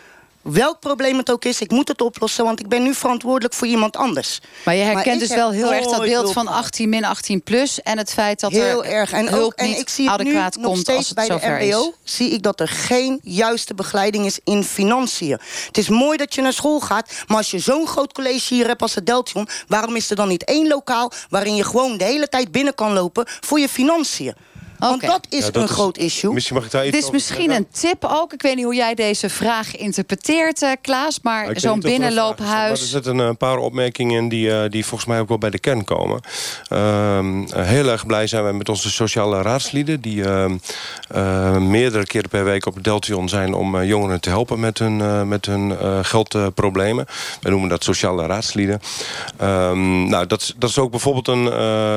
[0.43, 2.43] welk probleem het ook is, ik moet het oplossen...
[2.43, 4.39] want ik ben nu verantwoordelijk voor iemand anders.
[4.65, 7.81] Maar je herkent dus wel heel erg dat beeld van 18 min 18 plus...
[7.81, 9.11] en het feit dat heel er erg.
[9.11, 11.41] En hulp ook, en niet ik zie het adequaat nu komt nog steeds als het
[11.41, 11.91] bij de is.
[12.03, 15.39] zie ik dat er geen juiste begeleiding is in financiën.
[15.67, 17.11] Het is mooi dat je naar school gaat...
[17.27, 19.47] maar als je zo'n groot college hier hebt als het Deltion...
[19.67, 21.11] waarom is er dan niet één lokaal...
[21.29, 24.35] waarin je gewoon de hele tijd binnen kan lopen voor je financiën?
[24.89, 26.33] Want dat is een groot issue.
[26.33, 28.33] Misschien mag ik daar Dit is misschien een tip ook.
[28.33, 31.19] Ik weet niet hoe jij deze vraag interpreteert, uh, Klaas.
[31.21, 32.49] Maar Nou, zo'n binnenloophuis...
[32.49, 35.49] Maar er zitten een paar opmerkingen in die, uh, die volgens mij ook wel bij
[35.49, 36.21] de kern komen.
[36.69, 37.19] Uh,
[37.55, 40.01] heel erg blij zijn wij met onze sociale raadslieden...
[40.01, 40.23] die
[41.59, 43.53] meerdere keren per week op het Deltion zijn...
[43.53, 47.05] om jongeren te helpen met hun, met hun geldproblemen.
[47.41, 48.79] Wij noemen dat sociale raadslieden.
[49.37, 51.43] Ehm, nou, dat, dat is ook bijvoorbeeld een...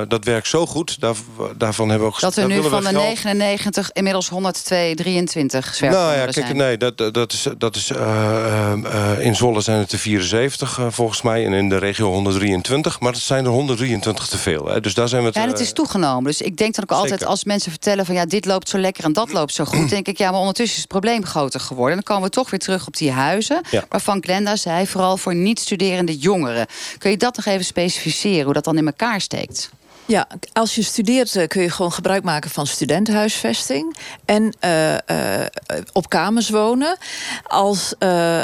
[0.09, 1.01] dat werkt zo goed.
[1.01, 1.15] Daar,
[1.57, 2.21] daarvan hebben we ook...
[2.21, 6.57] Dat er nu van de geld- 99 inmiddels 102, 23 zwerfjongeren Nou ja, kijk, zijn.
[6.57, 8.73] nee, dat, dat is, dat is, eh, eh,
[9.13, 11.47] eh, in Zwolle zijn het er 74 eh, volgens mij.
[11.47, 13.01] En in de regio 123.
[13.01, 14.67] Maar het zijn er 123 te veel.
[14.69, 14.81] Hè.
[14.81, 15.31] Dus daar zijn we.
[15.33, 16.25] Ja, en het is toegenomen.
[16.25, 19.05] Dus ik denk dan ook altijd, als mensen vertellen van ja, dit loopt zo lekker
[19.05, 21.97] en dat loopt zo goed, denk ik, ja, maar ondertussen is het probleem groter geworden.
[21.97, 23.85] En dan komen we toch weer terug op die huizen, Ja.
[23.89, 26.67] waarvan Glenda zei, vooral voor niet-studerende jongeren.
[26.99, 29.71] Kun je dat nog even specificeren, hoe dat dan in elkaar steekt?
[30.07, 33.97] Ja, als je studeert eh, kun je gewoon gebruik maken van studentenhuisvesting.
[34.25, 35.47] En eh, eh,
[35.93, 36.97] op kamers wonen.
[37.43, 37.95] Als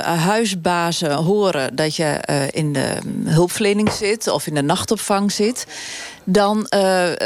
[0.04, 2.20] huisbazen horen dat je
[2.52, 5.66] in de hulpverlening zit of in de nachtopvang zit.
[6.24, 6.66] Dan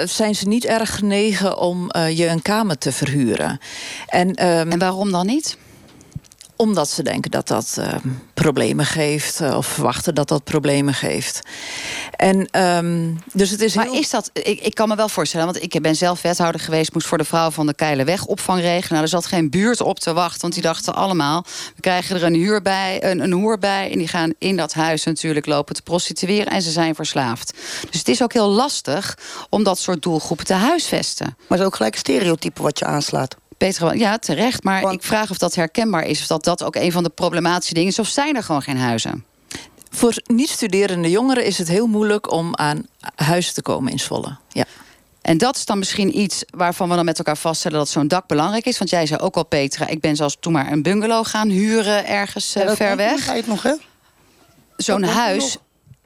[0.05, 3.61] zijn ze niet erg genegen om je een kamer te verhuren.
[4.07, 5.57] En, en waarom dan niet?
[6.57, 7.94] Omdat ze denken dat dat eh,
[8.34, 9.40] problemen geeft.
[9.40, 11.40] eh, of verwachten dat dat problemen geeft.
[12.16, 13.94] En ehm, dus het is Maar heel...
[13.94, 17.07] is dat, ik, ik kan me wel voorstellen, want ik ben zelf wethouder geweest, moest
[17.07, 18.90] voor de vrouw van de Keilerweg opvang regelen.
[18.90, 21.44] Nou, er zat geen buurt op te wachten, want die dachten allemaal,
[21.74, 23.90] we krijgen er een huur bij, een, een hoer bij.
[23.90, 27.52] En die gaan in dat huis natuurlijk lopen te prostitueren en ze zijn verslaafd.
[27.90, 29.18] Dus het is ook heel lastig
[29.50, 31.26] om dat soort doelgroepen te huisvesten.
[31.26, 33.36] Maar het is ook gelijk een stereotype wat je aanslaat.
[33.57, 34.62] Peter, ja, terecht.
[34.62, 36.20] Maar ik vraag of dat herkenbaar is.
[36.20, 37.98] Of dat dat ook een van de problematische dingen is.
[37.98, 39.24] Of zijn er gewoon geen huizen?
[39.90, 44.36] Voor niet-studerende jongeren is het heel moeilijk om aan huis te komen in Zwolle.
[44.48, 44.64] Ja.
[45.22, 48.26] En dat is dan misschien iets waarvan we dan met elkaar vaststellen dat zo'n dak
[48.26, 48.78] belangrijk is.
[48.78, 52.07] Want jij zei ook al, Petra, ik ben zelfs toen maar een bungalow gaan huren
[52.07, 53.32] ergens eh, ver weg.
[53.32, 53.74] het nog, hè?
[54.76, 55.57] Zo'n huis.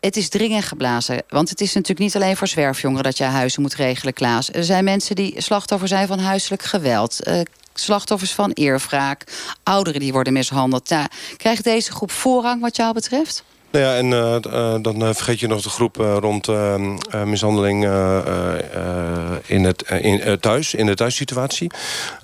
[0.00, 1.22] Het is dringend geblazen.
[1.28, 4.52] Want het is natuurlijk niet alleen voor zwerfjongeren dat je huizen moet regelen, Klaas.
[4.52, 7.22] Er zijn mensen die slachtoffer zijn van huiselijk geweld.
[7.22, 7.40] eh,
[7.74, 9.24] slachtoffers van eerwraak.
[9.62, 10.88] Ouderen die worden mishandeld.
[10.88, 13.44] Nou, krijgt deze groep voorrang wat jou betreft?
[13.70, 16.48] Nou ja, en eh, eh, dan eh, vergeet je nog de groep eh, rond
[17.24, 21.70] mishandeling eh, eh, eh, in het, in, thuis, in de thuissituatie.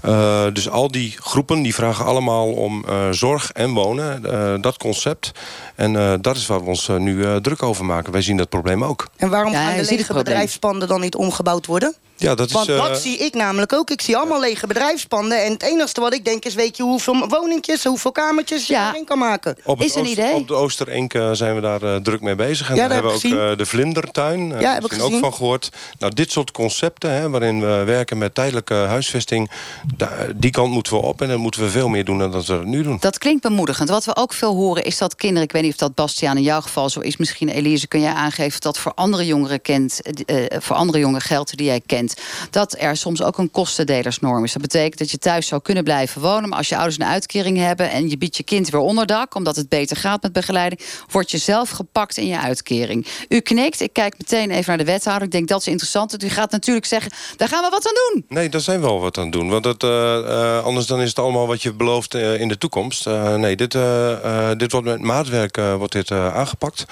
[0.03, 4.23] Eh, dus al die groepen die vragen allemaal om eh, zorg en wonen,
[4.63, 5.33] dat concept.
[5.75, 8.13] En eh, dat is waar we ons nu eh, druk over maken.
[8.13, 9.09] Wij zien dat probleem ook.
[9.17, 11.95] En waarom Ja, gaan de lege bedrijfspanden dan niet omgebouwd worden?
[12.17, 13.91] Ja, dat is, Want eh, dat zie ik namelijk ook.
[13.91, 15.45] Ik zie allemaal lege bedrijfspanden.
[15.45, 19.05] En het enige wat ik denk is, weet je hoeveel woningjes, hoeveel kamertjes je erin
[19.05, 19.57] kan maken?
[19.65, 22.69] Op het Ooster- Op de Oosterenk eh, zijn we daar eh, druk mee bezig.
[22.71, 24.49] En Ja, daar hebben we ook eh, de vlindertuin.
[24.61, 25.21] Ja, heb ik ook gezien.
[25.21, 25.71] van gehoord.
[25.99, 29.51] Nou, dit soort concepten, hè, waarin we werken met tijdelijke huisvesting...
[29.97, 32.47] da- die kant moeten we op en dan moeten we veel meer doen dan dat
[32.47, 32.97] we nu doen.
[33.01, 33.89] Dat klinkt bemoedigend.
[33.89, 35.43] Wat we ook veel horen is dat kinderen...
[35.43, 37.17] ik weet niet of dat Bastiaan in jouw geval zo is...
[37.17, 41.23] misschien Elise, kun jij aangeven dat voor andere jongeren, kent, eh, eh, voor andere jongeren
[41.27, 42.06] geldt die jij kent...
[42.51, 44.53] dat er soms ook een kostendelersnorm is.
[44.53, 46.49] Dat betekent dat je thuis zou kunnen blijven wonen...
[46.49, 47.91] maar als je ouders een uitkering hebben...
[47.91, 49.35] en je biedt je kind weer onderdak...
[49.35, 50.81] omdat het beter gaat met begeleiding...
[51.11, 53.07] word je zelf gepakt in je uitkering.
[53.29, 55.27] U knikt, ik kijk meteen even naar de wethouder.
[55.27, 56.25] Ik denk dat is interessant.
[56.25, 58.25] U gaat natuurlijk zeggen, daar gaan we wat aan doen.
[58.29, 59.49] Nee, daar zijn we wel wat aan doen.
[59.49, 62.59] Want het, eh, eh, anders dan is het allemaal wat je belooft eh, in de
[62.59, 63.07] toekomst.
[63.07, 66.85] Eh, nee, dit, eh, eh, dit wordt met maatwerk eh, wordt dit, eh, aangepakt.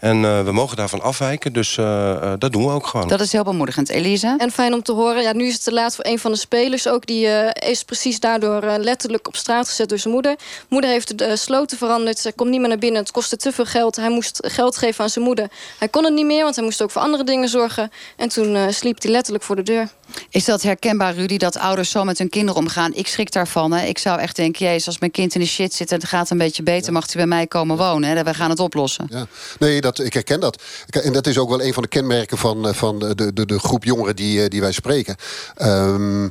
[0.00, 1.52] En eh, we mogen daarvan afwijken.
[1.52, 3.08] Dus eh, eh, dat doen we ook gewoon.
[3.08, 3.88] Dat is heel bemoedigend.
[3.88, 4.34] Elise?
[4.38, 5.22] En fijn om te horen.
[5.22, 6.88] Ja, nu is het te laat voor een van de spelers.
[6.88, 10.36] Ook die eh, is precies daardoor eh, letterlijk op straat gezet door zijn moeder.
[10.68, 12.18] Moeder heeft de eh, sloten veranderd.
[12.18, 13.00] Ze komt niet meer naar binnen.
[13.00, 13.96] Het kostte te veel geld.
[13.96, 15.48] Hij moest geld geven aan zijn moeder.
[15.78, 17.90] Hij kon het niet meer, want hij moest ook voor andere dingen zorgen.
[18.16, 19.88] En toen eh, sliep hij letterlijk voor de deur.
[20.30, 22.94] Is dat herkenbaar, Rudy, dat ouders zo met hun kinderen omgaan?
[22.94, 23.72] Ik schrik daarvan.
[23.72, 23.86] Hè.
[23.86, 25.90] Ik zou echt denken, jezus, als mijn kind in de shit zit...
[25.90, 28.16] en het gaat een beetje beter, mag hij bij mij komen wonen.
[28.16, 28.24] Hè.
[28.24, 29.06] We gaan het oplossen.
[29.10, 29.26] Ja.
[29.58, 30.62] Nee, dat, ik herken dat.
[30.88, 33.58] En dat is ook wel een van de kenmerken van, eh, van de, de, de
[33.58, 35.16] groep jongeren die, die wij spreken.
[35.54, 36.28] Ehm,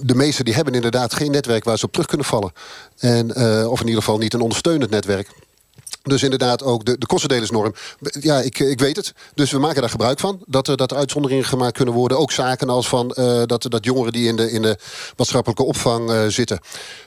[0.00, 2.52] de meesten die hebben inderdaad geen netwerk waar ze op terug kunnen vallen.
[2.98, 5.28] En, eh, of in ieder geval niet een ondersteunend netwerk.
[6.02, 7.74] Dus inderdaad ook de, de kostendelersnorm.
[8.20, 9.12] Ja, ik, ik weet het.
[9.34, 10.42] Dus we maken daar gebruik van.
[10.46, 12.18] Dat er, dat er uitzonderingen gemaakt kunnen worden.
[12.18, 14.76] Ook zaken als van eh, dat, dat jongeren die in de, in de
[15.16, 16.60] maatschappelijke opvang eh, zitten...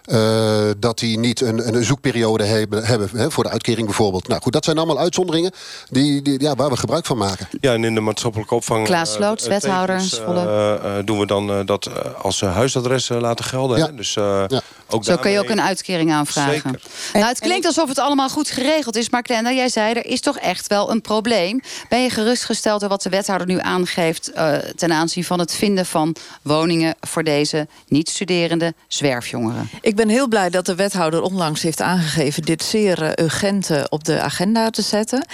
[0.03, 4.27] eh, dat die niet een, een zoekperiode hebben, hebben hè, voor de uitkering bijvoorbeeld.
[4.27, 5.51] Nou goed, dat zijn allemaal uitzonderingen
[5.89, 7.47] die, die, ja, waar we gebruik van maken.
[7.61, 8.85] Ja, en in de maatschappelijke opvang...
[8.85, 11.89] Klaas Loods, eh, wethouder, doen we dan dat
[12.21, 13.77] als huisadres laten gelden.
[13.77, 13.85] Ja.
[13.85, 13.95] Hè?
[13.95, 14.43] Dus, eh,
[14.89, 16.53] ook Zo kun je ook een uitkering aanvragen.
[16.53, 16.81] Zeker.
[17.13, 19.09] Nou, het klinkt alsof het allemaal goed geregeld is.
[19.09, 21.61] Maar Glenda, jij zei, er is toch echt wel een probleem.
[21.89, 24.31] Ben je gerustgesteld door wat de wethouder nu aangeeft...
[24.31, 26.95] eh, ten aanzien van het vinden van woningen...
[26.99, 29.69] voor deze niet-studerende zwerfjongeren?
[29.81, 33.83] Ik ben heel blij dat de wethouder onlangs heeft aangegeven dit zeer eh, urgent eh,
[33.89, 35.25] op de agenda te zetten.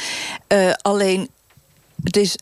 [0.48, 1.30] Eh, alleen,
[2.04, 2.36] het is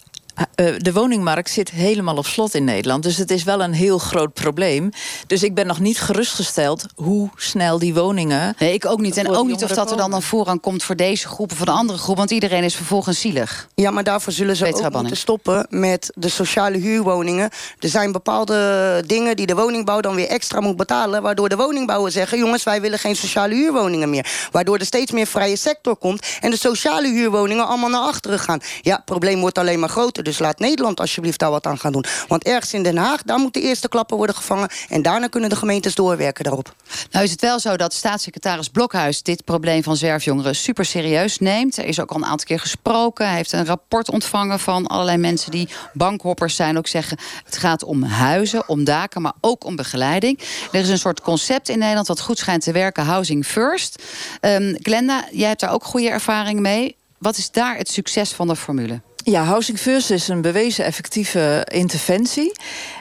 [0.77, 3.03] de woningmarkt zit helemaal op slot in Nederland.
[3.03, 4.89] Dus het is wel een heel groot probleem.
[5.27, 8.55] Dus ik ben nog niet gerustgesteld hoe snel die woningen.
[8.59, 9.17] Nee, ik ook niet.
[9.17, 11.65] En ook niet of dat er dan een voorrang komt voor deze groep of voor
[11.65, 12.17] de andere groep.
[12.17, 13.67] Want iedereen is vervolgens zielig.
[13.75, 15.01] Ja, maar daarvoor zullen ze Petra ook Banning.
[15.03, 17.49] moeten stoppen met de sociale huurwoningen.
[17.79, 21.21] Er zijn bepaalde dingen die de woningbouw dan weer extra moet betalen...
[21.21, 22.37] waardoor de woningbouwers zeggen...
[22.37, 24.47] jongens, wij willen geen sociale huurwoningen meer.
[24.51, 26.25] Waardoor er steeds meer vrije sector komt...
[26.39, 28.59] en de sociale huurwoningen allemaal naar achteren gaan.
[28.81, 30.23] Ja, het probleem wordt alleen maar groter.
[30.29, 32.05] Dus laat Nederland alsjeblieft daar wat aan gaan doen.
[32.27, 34.69] Want ergens in Den Haag, daar moeten de eerste klappen worden gevangen...
[34.89, 36.75] en daarna kunnen de gemeentes doorwerken daarop.
[37.11, 41.77] Nou is het wel zo dat staatssecretaris Blokhuis dit probleem van zwerfjongeren super serieus neemt.
[41.77, 43.27] Er is ook al een aantal keer gesproken.
[43.27, 46.77] Hij heeft een rapport ontvangen van allerlei mensen die bankhoppers zijn.
[46.77, 50.39] Ook zeggen het gaat om huizen, om daken, maar ook om begeleiding.
[50.71, 54.03] Er is een soort concept in Nederland wat goed schijnt te werken, Housing First.
[54.39, 56.95] Ehm, Glenda, jij hebt daar ook goede ervaring mee.
[57.17, 59.01] Wat is daar het succes van de formule?
[59.29, 62.51] Ja, Housing First is een bewezen effectieve interventie.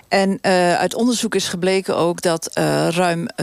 [0.09, 3.28] En uh, uit onderzoek is gebleken ook dat uh, ruim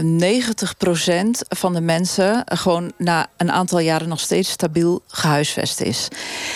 [1.48, 6.08] van de mensen gewoon na een aantal jaren nog steeds stabiel gehuisvest is.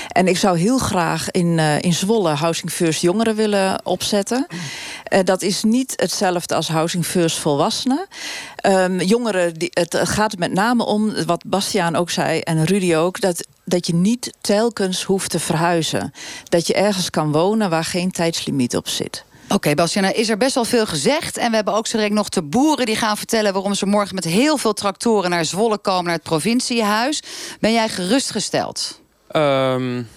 [0.08, 4.46] En ik zou heel graag in, in Zwolle Housing First jongeren willen opzetten.
[5.24, 8.06] dat is niet hetzelfde als Housing First volwassenen.
[8.66, 13.46] Um, jongeren, het gaat met name om, wat Bastiaan ook zei en Rudy ook, dat
[13.70, 16.12] dat je niet telkens hoeft te verhuizen.
[16.48, 19.24] Dat je ergens kan wonen waar geen tijdslimiet op zit.
[19.50, 21.36] Oké, okay, Bastiaan, is er best wel veel gezegd.
[21.36, 23.52] En we hebben ook zo direct nog de boeren die gaan vertellen...
[23.52, 26.04] waarom ze morgen met heel veel tractoren naar Zwolle komen...
[26.04, 27.22] naar het provinciehuis.
[27.60, 29.00] Ben jij gerustgesteld?
[29.36, 30.08] Um,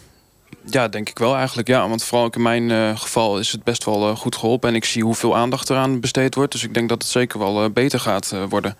[0.66, 1.68] ja, denk ik wel eigenlijk.
[1.68, 4.70] Ja, want vooral ook in mijn uh, geval is het best wel uh, goed geholpen.
[4.70, 6.52] En ik zie hoeveel aandacht eraan besteed wordt.
[6.52, 8.78] Dus ik denk dat het zeker wel uh, beter gaat worden.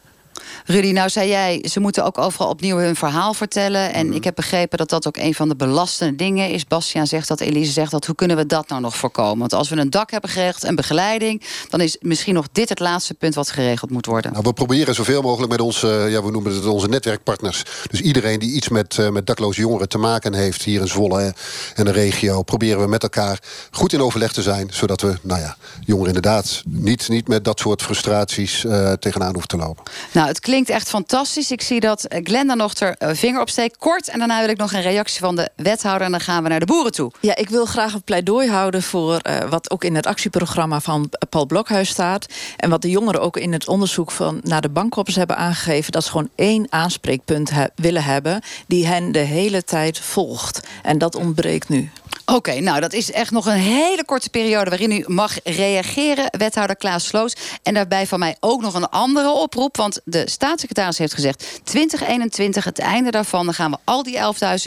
[0.66, 3.94] Rudy, nou zei jij, ze moeten ook overal opnieuw hun verhaal vertellen.
[3.94, 6.66] En ik heb begrepen dat dat ook een van de belastende dingen is.
[6.68, 8.06] Bastiaan zegt dat, Elise zegt dat.
[8.06, 9.40] Hoe kunnen we dat nou nog voorkomen?
[9.40, 11.42] Want als we een dak hebben geregeld en begeleiding...
[11.70, 14.32] dan is misschien nog dit het laatste punt wat geregeld moet worden.
[14.32, 17.64] Nou, we proberen zoveel mogelijk met onze, ja, we noemen het onze netwerkpartners.
[17.90, 20.64] Dus iedereen die iets met, uh, met dakloze jongeren te maken heeft...
[20.64, 21.34] hier in Zwolle
[21.76, 22.42] en de regio...
[22.42, 23.40] proberen we met elkaar
[23.72, 24.68] goed in overleg te zijn...
[24.72, 29.48] zodat we, nou ja, jongeren inderdaad niet, niet met dat soort frustraties uh, tegenaan hoeven
[29.48, 29.84] te lopen.
[30.12, 31.52] Nou, het klinkt echt fantastisch.
[31.52, 33.78] Ik zie dat Glenda nog ter vinger opsteekt.
[33.78, 36.06] Kort, en daarna wil ik nog een reactie van de wethouder...
[36.06, 37.12] en dan gaan we naar de boeren toe.
[37.20, 40.80] Ja, ik wil graag een pleidooi houden voor uh, wat ook in het actieprogramma...
[40.80, 42.26] van Paul Blokhuis staat.
[42.58, 45.92] En wat de jongeren ook in het onderzoek van, naar de bankkoppers hebben aangegeven...
[45.92, 48.42] dat ze gewoon één aanspreekpunt willen hebben...
[48.68, 50.68] die hen de hele tijd volgt.
[50.84, 51.92] En dat ontbreekt nu.
[52.26, 56.76] Oké, nou dat is echt nog een hele korte periode waarin u mag reageren, wethouder
[56.76, 57.36] Klaas Sloos.
[57.64, 62.64] En daarbij van mij ook nog een andere oproep, want de staatssecretaris heeft gezegd 2021,
[62.64, 64.18] het einde daarvan, dan gaan we al die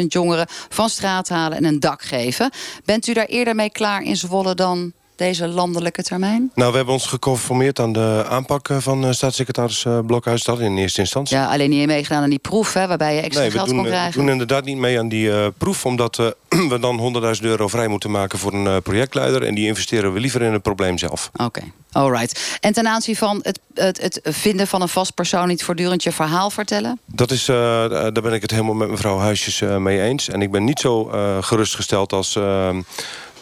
[0.00, 2.50] 11.000 jongeren van straat halen en een dak geven.
[2.84, 6.50] Bent u daar eerder mee klaar in Zwolle dan deze landelijke termijn?
[6.54, 10.44] Nou, we hebben ons geconformeerd aan de aanpak van uh, staatssecretaris uh, Blokhuis.
[10.44, 11.36] Dat in eerste instantie.
[11.36, 13.86] Ja, alleen niet meegedaan aan die proef, hè, waarbij je extra nee, geld doen, kon
[13.86, 14.12] krijgen.
[14.12, 15.86] we doen inderdaad niet mee aan die uh, proef...
[15.86, 16.16] omdat
[16.72, 19.42] we dan 100.000 euro vrij moeten maken voor een projectleider...
[19.42, 21.30] en die investeren we liever in het probleem zelf.
[21.32, 21.72] Oké, okay.
[21.92, 22.58] alright.
[22.60, 25.48] En ten aanzien van het, het, het, vinden van een vast persoon...
[25.48, 27.00] niet voortdurend je verhaal vertellen?
[27.06, 30.28] Dat is, daar ben ik het helemaal met mevrouw Huisjes mee eens.
[30.28, 31.04] En ik ben niet zo
[31.40, 32.38] gerustgesteld als...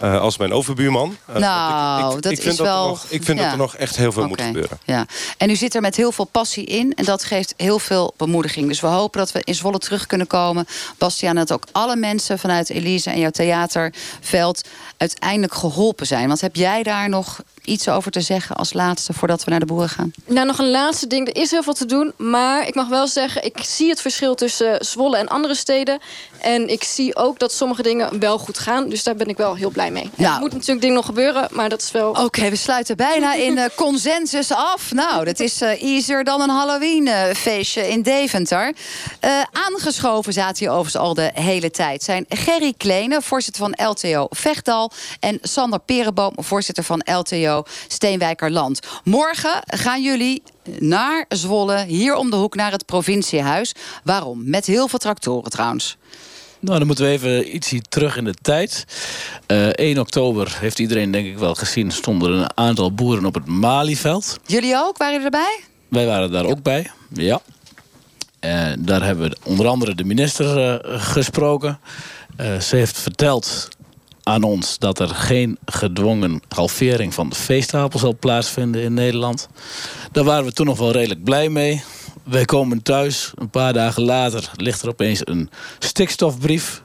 [0.03, 1.17] Uh, als mijn overbuurman.
[1.31, 2.89] Uh, nou, ik, ik, dat ik vind is dat wel...
[2.89, 3.45] Nog, ik vind ja.
[3.45, 4.37] dat er nog echt heel veel okay.
[4.37, 4.79] moet gebeuren.
[4.85, 5.07] Ja.
[5.37, 6.93] En u zit er met heel veel passie in.
[6.95, 8.69] En dat geeft heel veel bemoediging.
[8.69, 10.67] Dus we hopen dat we in Zwolle terug kunnen komen.
[10.99, 14.69] Bastiaan, dat ook alle mensen vanuit Elise en jouw theaterveld...
[14.97, 16.29] uiteindelijk geholpen zijn.
[16.29, 19.13] Want heb jij daar nog iets over te zeggen als laatste...
[19.13, 20.13] voordat we naar de boeren gaan?
[20.27, 21.29] Nou, nog een laatste ding.
[21.29, 22.13] Er is heel veel te doen.
[22.17, 25.99] Maar ik mag wel zeggen, ik zie het verschil tussen Zwolle en andere steden.
[26.41, 28.89] En ik zie ook dat sommige dingen wel goed gaan.
[28.89, 30.11] Dus daar ben ik wel heel blij mee.
[30.17, 30.35] Nou.
[30.35, 32.11] Er moet natuurlijk dingen nog gebeuren, maar dat is wel...
[32.11, 34.93] Oké, okay, we sluiten bijna in uh, consensus af.
[34.93, 38.75] Nou, dat is uh, easier dan een Halloween-feestje in Deventer.
[39.53, 42.03] Aangeschoven zaten hier overigens al de hele tijd.
[42.03, 44.91] Zijn Gerry Kleene, voorzitter van LTO Vechtdal...
[45.21, 47.54] en Sander Perenboom, voorzitter van LTO
[47.89, 48.81] Steenwijkerland.
[49.05, 50.43] Morgen gaan jullie
[50.79, 53.75] naar Zwolle, hier om de hoek naar het provinciehuis.
[54.05, 54.51] Waarom?
[54.51, 55.97] Met heel veel tractoren trouwens.
[56.61, 58.85] Nou, dan moeten we even iets terug in de tijd.
[59.47, 61.91] Uh, 1 oktober heeft iedereen denk ik wel gezien...
[61.91, 64.39] stonden er een aantal boeren op het Malieveld.
[64.47, 64.97] Jullie ook?
[64.97, 65.61] Waren jullie erbij?
[65.89, 67.41] Wij waren daar ook bij, ja.
[68.41, 71.79] Uh, daar hebben we onder andere de minister uh, gesproken.
[72.61, 73.69] Ze heeft verteld
[74.25, 79.49] aan ons dat er geen gedwongen halvering van de veestapel zal plaatsvinden in Nederland.
[80.13, 81.83] Daar waren we toen nog wel redelijk blij mee.
[82.23, 86.83] Wij komen thuis, een paar dagen later ligt er opeens een stikstofbrief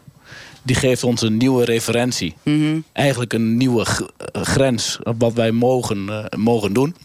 [0.64, 2.36] die geeft ons een nieuwe referentie.
[2.44, 2.80] Mhm.
[2.92, 3.86] Eigenlijk een nieuwe
[4.34, 6.96] grens op wat wij mogen, eh, mogen doen.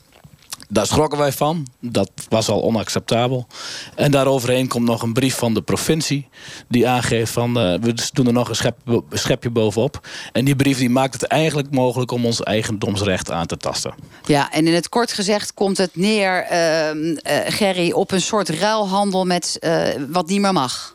[0.74, 1.66] Daar schrokken wij van.
[1.80, 3.46] Dat was al onacceptabel.
[3.94, 6.28] En daaroverheen komt nog een brief van de provincie.
[6.68, 8.76] Die aangeeft van eh, we doen er nog een schep,
[9.10, 10.06] schepje bovenop.
[10.32, 13.94] En die brief die maakt het eigenlijk mogelijk om ons eigendomsrecht aan te tasten.
[14.24, 18.48] Ja, en in het kort gezegd komt het neer, ehm, eh, Gerry, op een soort
[18.48, 20.93] ruilhandel met eh, wat niet meer mag.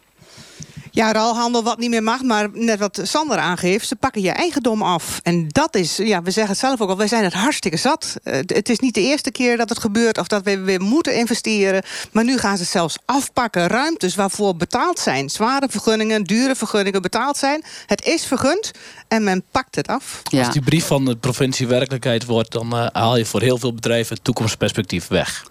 [0.92, 3.88] Ja, ruilhandel wat niet meer mag, maar net wat Sander aangeeft...
[3.88, 5.20] ze pakken je eigendom af.
[5.24, 8.16] En dat is, ja, we zeggen het zelf ook al, wij zijn het hartstikke zat.
[8.24, 11.16] Eh, het is niet de eerste keer dat het gebeurt of dat we weer moeten
[11.16, 11.84] investeren.
[12.12, 13.68] Maar nu gaan ze zelfs afpakken.
[13.68, 15.30] Ruimtes waarvoor betaald zijn.
[15.30, 17.64] Zware vergunningen, dure vergunningen betaald zijn.
[17.86, 18.72] Het is vergund
[19.08, 20.22] en men pakt het af.
[20.38, 22.52] Als die brief van de provincie werkelijkheid wordt...
[22.52, 25.49] dan eh, haal je voor heel veel bedrijven het toekomstperspectief weg.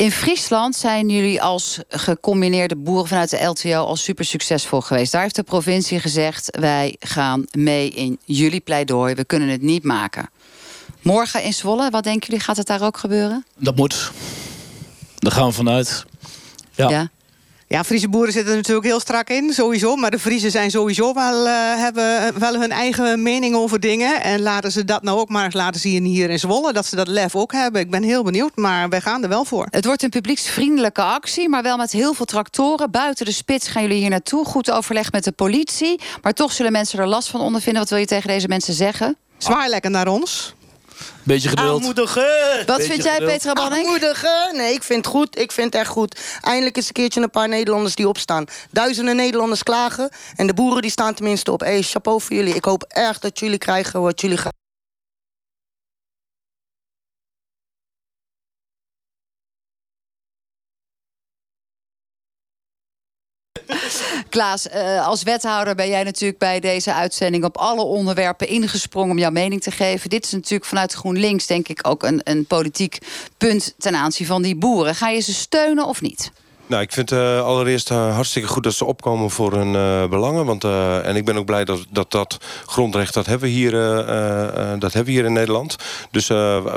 [0.00, 5.12] In Friesland zijn jullie als gecombineerde boeren vanuit de LTO al super succesvol geweest.
[5.12, 9.14] Daar heeft de provincie gezegd: wij gaan mee in jullie pleidooi.
[9.14, 10.30] We kunnen het niet maken.
[11.02, 12.44] Morgen in Zwolle, wat denken jullie?
[12.44, 13.44] Gaat het daar ook gebeuren?
[13.56, 14.12] Dat moet.
[15.18, 16.04] Daar gaan we vanuit.
[16.74, 16.88] Ja.
[16.88, 17.10] Ja.
[17.72, 19.96] Ja, Friese boeren zitten er natuurlijk heel strak in, sowieso.
[19.96, 24.22] Maar de Friesen zijn sowieso wel, eh, hebben wel hun eigen mening over dingen.
[24.22, 26.72] En laten ze dat nou ook maar eens laten zien hier in Zwolle.
[26.72, 27.80] Dat ze dat lef ook hebben.
[27.80, 29.66] Ik ben heel benieuwd, maar wij gaan er wel voor.
[29.70, 32.90] Het wordt een publieksvriendelijke actie, maar wel met heel veel tractoren.
[32.90, 34.44] Buiten de spits gaan jullie hier naartoe.
[34.44, 36.00] Goed overleg met de politie.
[36.22, 37.80] Maar toch zullen mensen er last van ondervinden.
[37.80, 39.16] Wat wil je tegen deze mensen zeggen?
[39.38, 40.54] Zwaar lekker naar ons.
[41.22, 41.80] Beetje geduld.
[41.80, 42.66] Aanmoedigen.
[42.66, 43.84] Wat vind jij, Petra Banning?
[43.84, 44.56] Aanmoedigen.
[44.56, 45.38] Nee, ik vind het goed.
[45.38, 46.20] Ik vind het echt goed.
[46.40, 48.44] Eindelijk is een keertje een paar Nederlanders die opstaan.
[48.70, 50.10] Duizenden Nederlanders klagen.
[50.36, 51.60] En de boeren die staan tenminste op.
[51.60, 52.54] Hey, chapeau voor jullie.
[52.54, 54.59] Ik hoop erg dat jullie krijgen wat jullie gaan.
[64.28, 69.18] Klaas, eh, als wethouder ben jij natuurlijk bij deze uitzending op alle onderwerpen ingesprongen om
[69.18, 70.10] jouw mening te geven.
[70.10, 72.98] Dit is natuurlijk vanuit GroenLinks, denk ik, ook een, een politiek
[73.38, 74.94] punt ten aanzien van die boeren.
[74.94, 76.30] Ga je ze steunen of niet?
[76.70, 80.44] Nou, ik vind uh, allereerst uh, hartstikke goed dat ze opkomen voor hun uh, belangen.
[80.44, 80.64] Want,
[81.04, 83.70] en ik ben ook blij dat dat, dat grondrecht, dat hebben we hier,
[84.78, 85.76] dat hebben we hier in Nederland.
[86.10, 86.28] Dus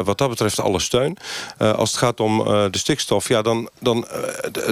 [0.04, 1.18] wat dat betreft alle steun.
[1.58, 4.08] als het gaat om de stikstof, ja, dan, dan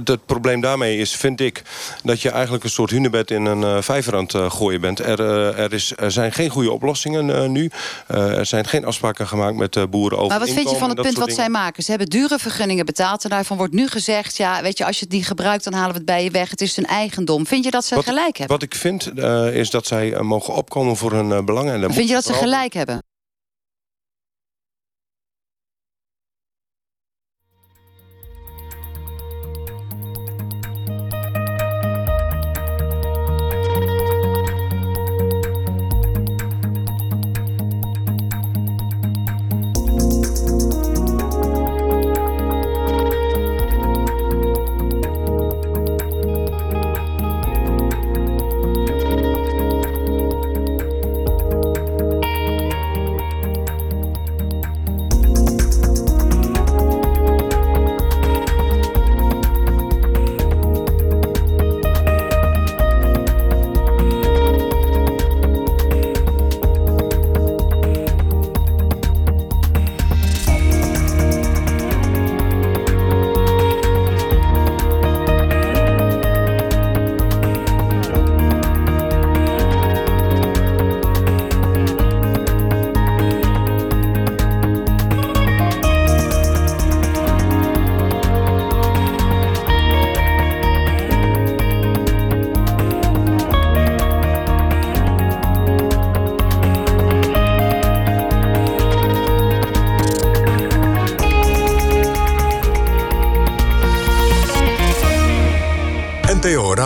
[0.04, 1.62] het probleem daarmee is, vind ik...
[2.04, 5.00] dat je eigenlijk een soort hunebed in een vijver aan het gooien bent.
[5.00, 5.20] Er,
[5.56, 7.72] er, is, er zijn geen goede oplossingen nu.
[8.08, 11.18] er zijn geen afspraken gemaakt met boeren over Maar wat vind je van het punt
[11.18, 11.42] wat dingen.
[11.42, 11.84] zij maken?
[11.84, 14.38] Ze hebben dure vergunningen betaald en daarvan wordt nu gezegd...
[14.38, 16.50] ja, weet je, als je die gebruikt, dan halen we het bij je weg.
[16.50, 17.48] Het is hun eigendom.
[17.48, 18.58] Vind je dat ze Wat- gelijk hebben?
[18.60, 21.84] Wat ik vind, uh, is dat zij uh, mogen opkomen voor hun uh, belangen.
[21.84, 23.04] En Vind je dat ze gelijk hebben?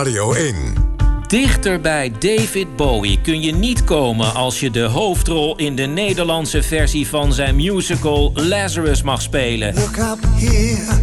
[0.05, 0.55] Radio 1.
[1.27, 6.63] Dichter bij David Bowie kun je niet komen als je de hoofdrol in de Nederlandse
[6.63, 9.73] versie van zijn musical Lazarus mag spelen.
[9.73, 10.99] Look up here,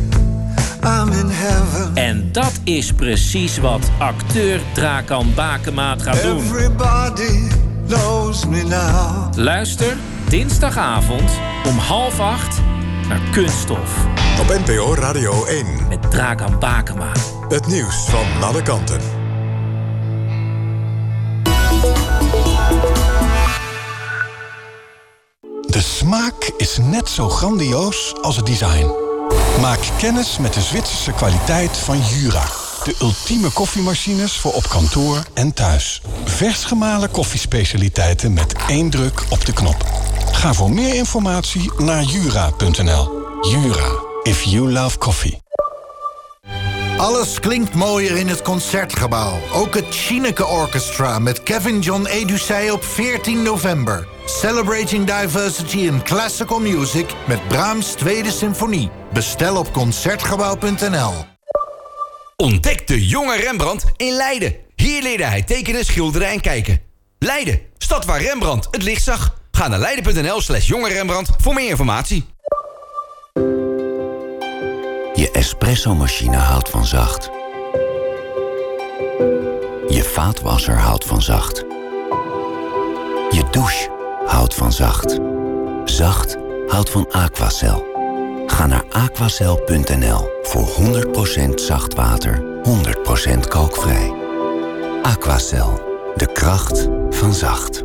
[0.85, 1.95] I'm in heaven.
[1.95, 6.39] En dat is precies wat acteur Drakan Bakemaat gaat doen.
[6.39, 7.49] Everybody
[7.87, 9.37] knows me now.
[9.37, 9.97] Luister
[10.29, 11.31] dinsdagavond
[11.69, 12.61] om half acht
[13.09, 14.07] naar Kunststof.
[14.41, 15.67] Op NPO Radio 1.
[15.89, 17.13] Met Drakan Bakema.
[17.53, 19.01] Het nieuws van alle kanten.
[25.61, 28.91] De smaak is net zo grandioos als het design.
[29.61, 32.45] Maak kennis met de Zwitserse kwaliteit van Jura.
[32.85, 36.03] De ultieme koffiemachines voor op kantoor en thuis.
[36.25, 39.87] Vers gemalen koffiespecialiteiten met één druk op de knop.
[40.33, 43.11] Ga voor meer informatie naar jura.nl.
[43.41, 43.91] Jura,
[44.23, 45.42] if you love coffee.
[47.03, 49.41] Alles klinkt mooier in het Concertgebouw.
[49.53, 54.09] Ook het Chineke Orchestra met Kevin John Edusei op 14 november.
[54.27, 58.91] Celebrating Diversity in Classical Music met Brahms Tweede Symfonie.
[59.13, 61.13] Bestel op Concertgebouw.nl.
[62.37, 64.57] Ontdek de jonge Rembrandt in Leiden.
[64.75, 66.81] Hier leerde hij tekenen, schilderen en kijken.
[67.19, 69.35] Leiden, stad waar Rembrandt het licht zag.
[69.51, 72.25] Ga naar leiden.nl slash jonge Rembrandt voor meer informatie.
[75.43, 77.31] Espresso-machine houdt van zacht.
[79.89, 81.59] Je vaatwasser houdt van zacht.
[83.31, 83.91] Je douche
[84.27, 85.19] houdt van zacht.
[85.85, 86.37] Zacht
[86.67, 87.87] houdt van Aquacel.
[88.47, 90.69] Ga naar aquacel.nl voor
[91.49, 92.43] 100% zacht water,
[93.35, 94.13] 100% kookvrij.
[95.03, 95.81] Aquacel,
[96.17, 97.83] de kracht van zacht.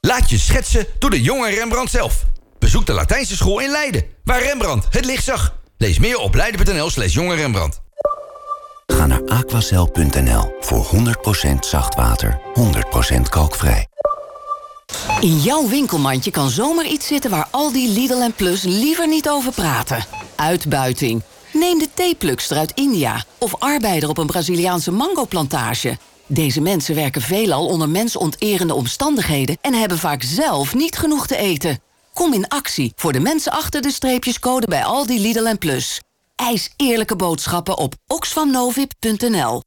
[0.00, 2.24] Laat je schetsen door de jonge Rembrandt zelf.
[2.58, 5.56] Bezoek de Latijnse school in Leiden, waar Rembrandt het licht zag.
[5.78, 7.80] Lees meer op leiden.nl slash jonge Rembrandt.
[8.86, 12.40] Ga naar aquacel.nl voor 100% zacht water,
[13.16, 13.86] 100% kookvrij.
[15.20, 19.52] In jouw winkelmandje kan zomaar iets zitten waar Aldi, Lidl en Plus liever niet over
[19.52, 20.04] praten.
[20.36, 21.22] Uitbuiting.
[21.52, 25.98] Neem de theeplugster uit India of arbeider op een Braziliaanse mangoplantage.
[26.26, 31.78] Deze mensen werken veelal onder mensonterende omstandigheden en hebben vaak zelf niet genoeg te eten.
[32.18, 36.00] Kom in actie voor de mensen achter de streepjescode bij Aldi, Lidl en Plus.
[36.34, 39.62] Eis eerlijke boodschappen op oxfamnovip.nl.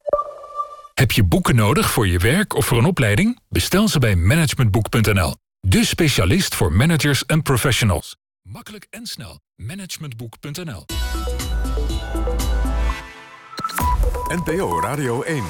[0.94, 3.40] Heb je boeken nodig voor je werk of voor een opleiding?
[3.50, 5.36] Bestel ze bij managementboek.nl.
[5.60, 8.16] De specialist voor managers en professionals.
[8.42, 9.40] Makkelijk en snel.
[9.56, 10.86] Managementboek.nl
[14.28, 15.44] NPO Radio 1.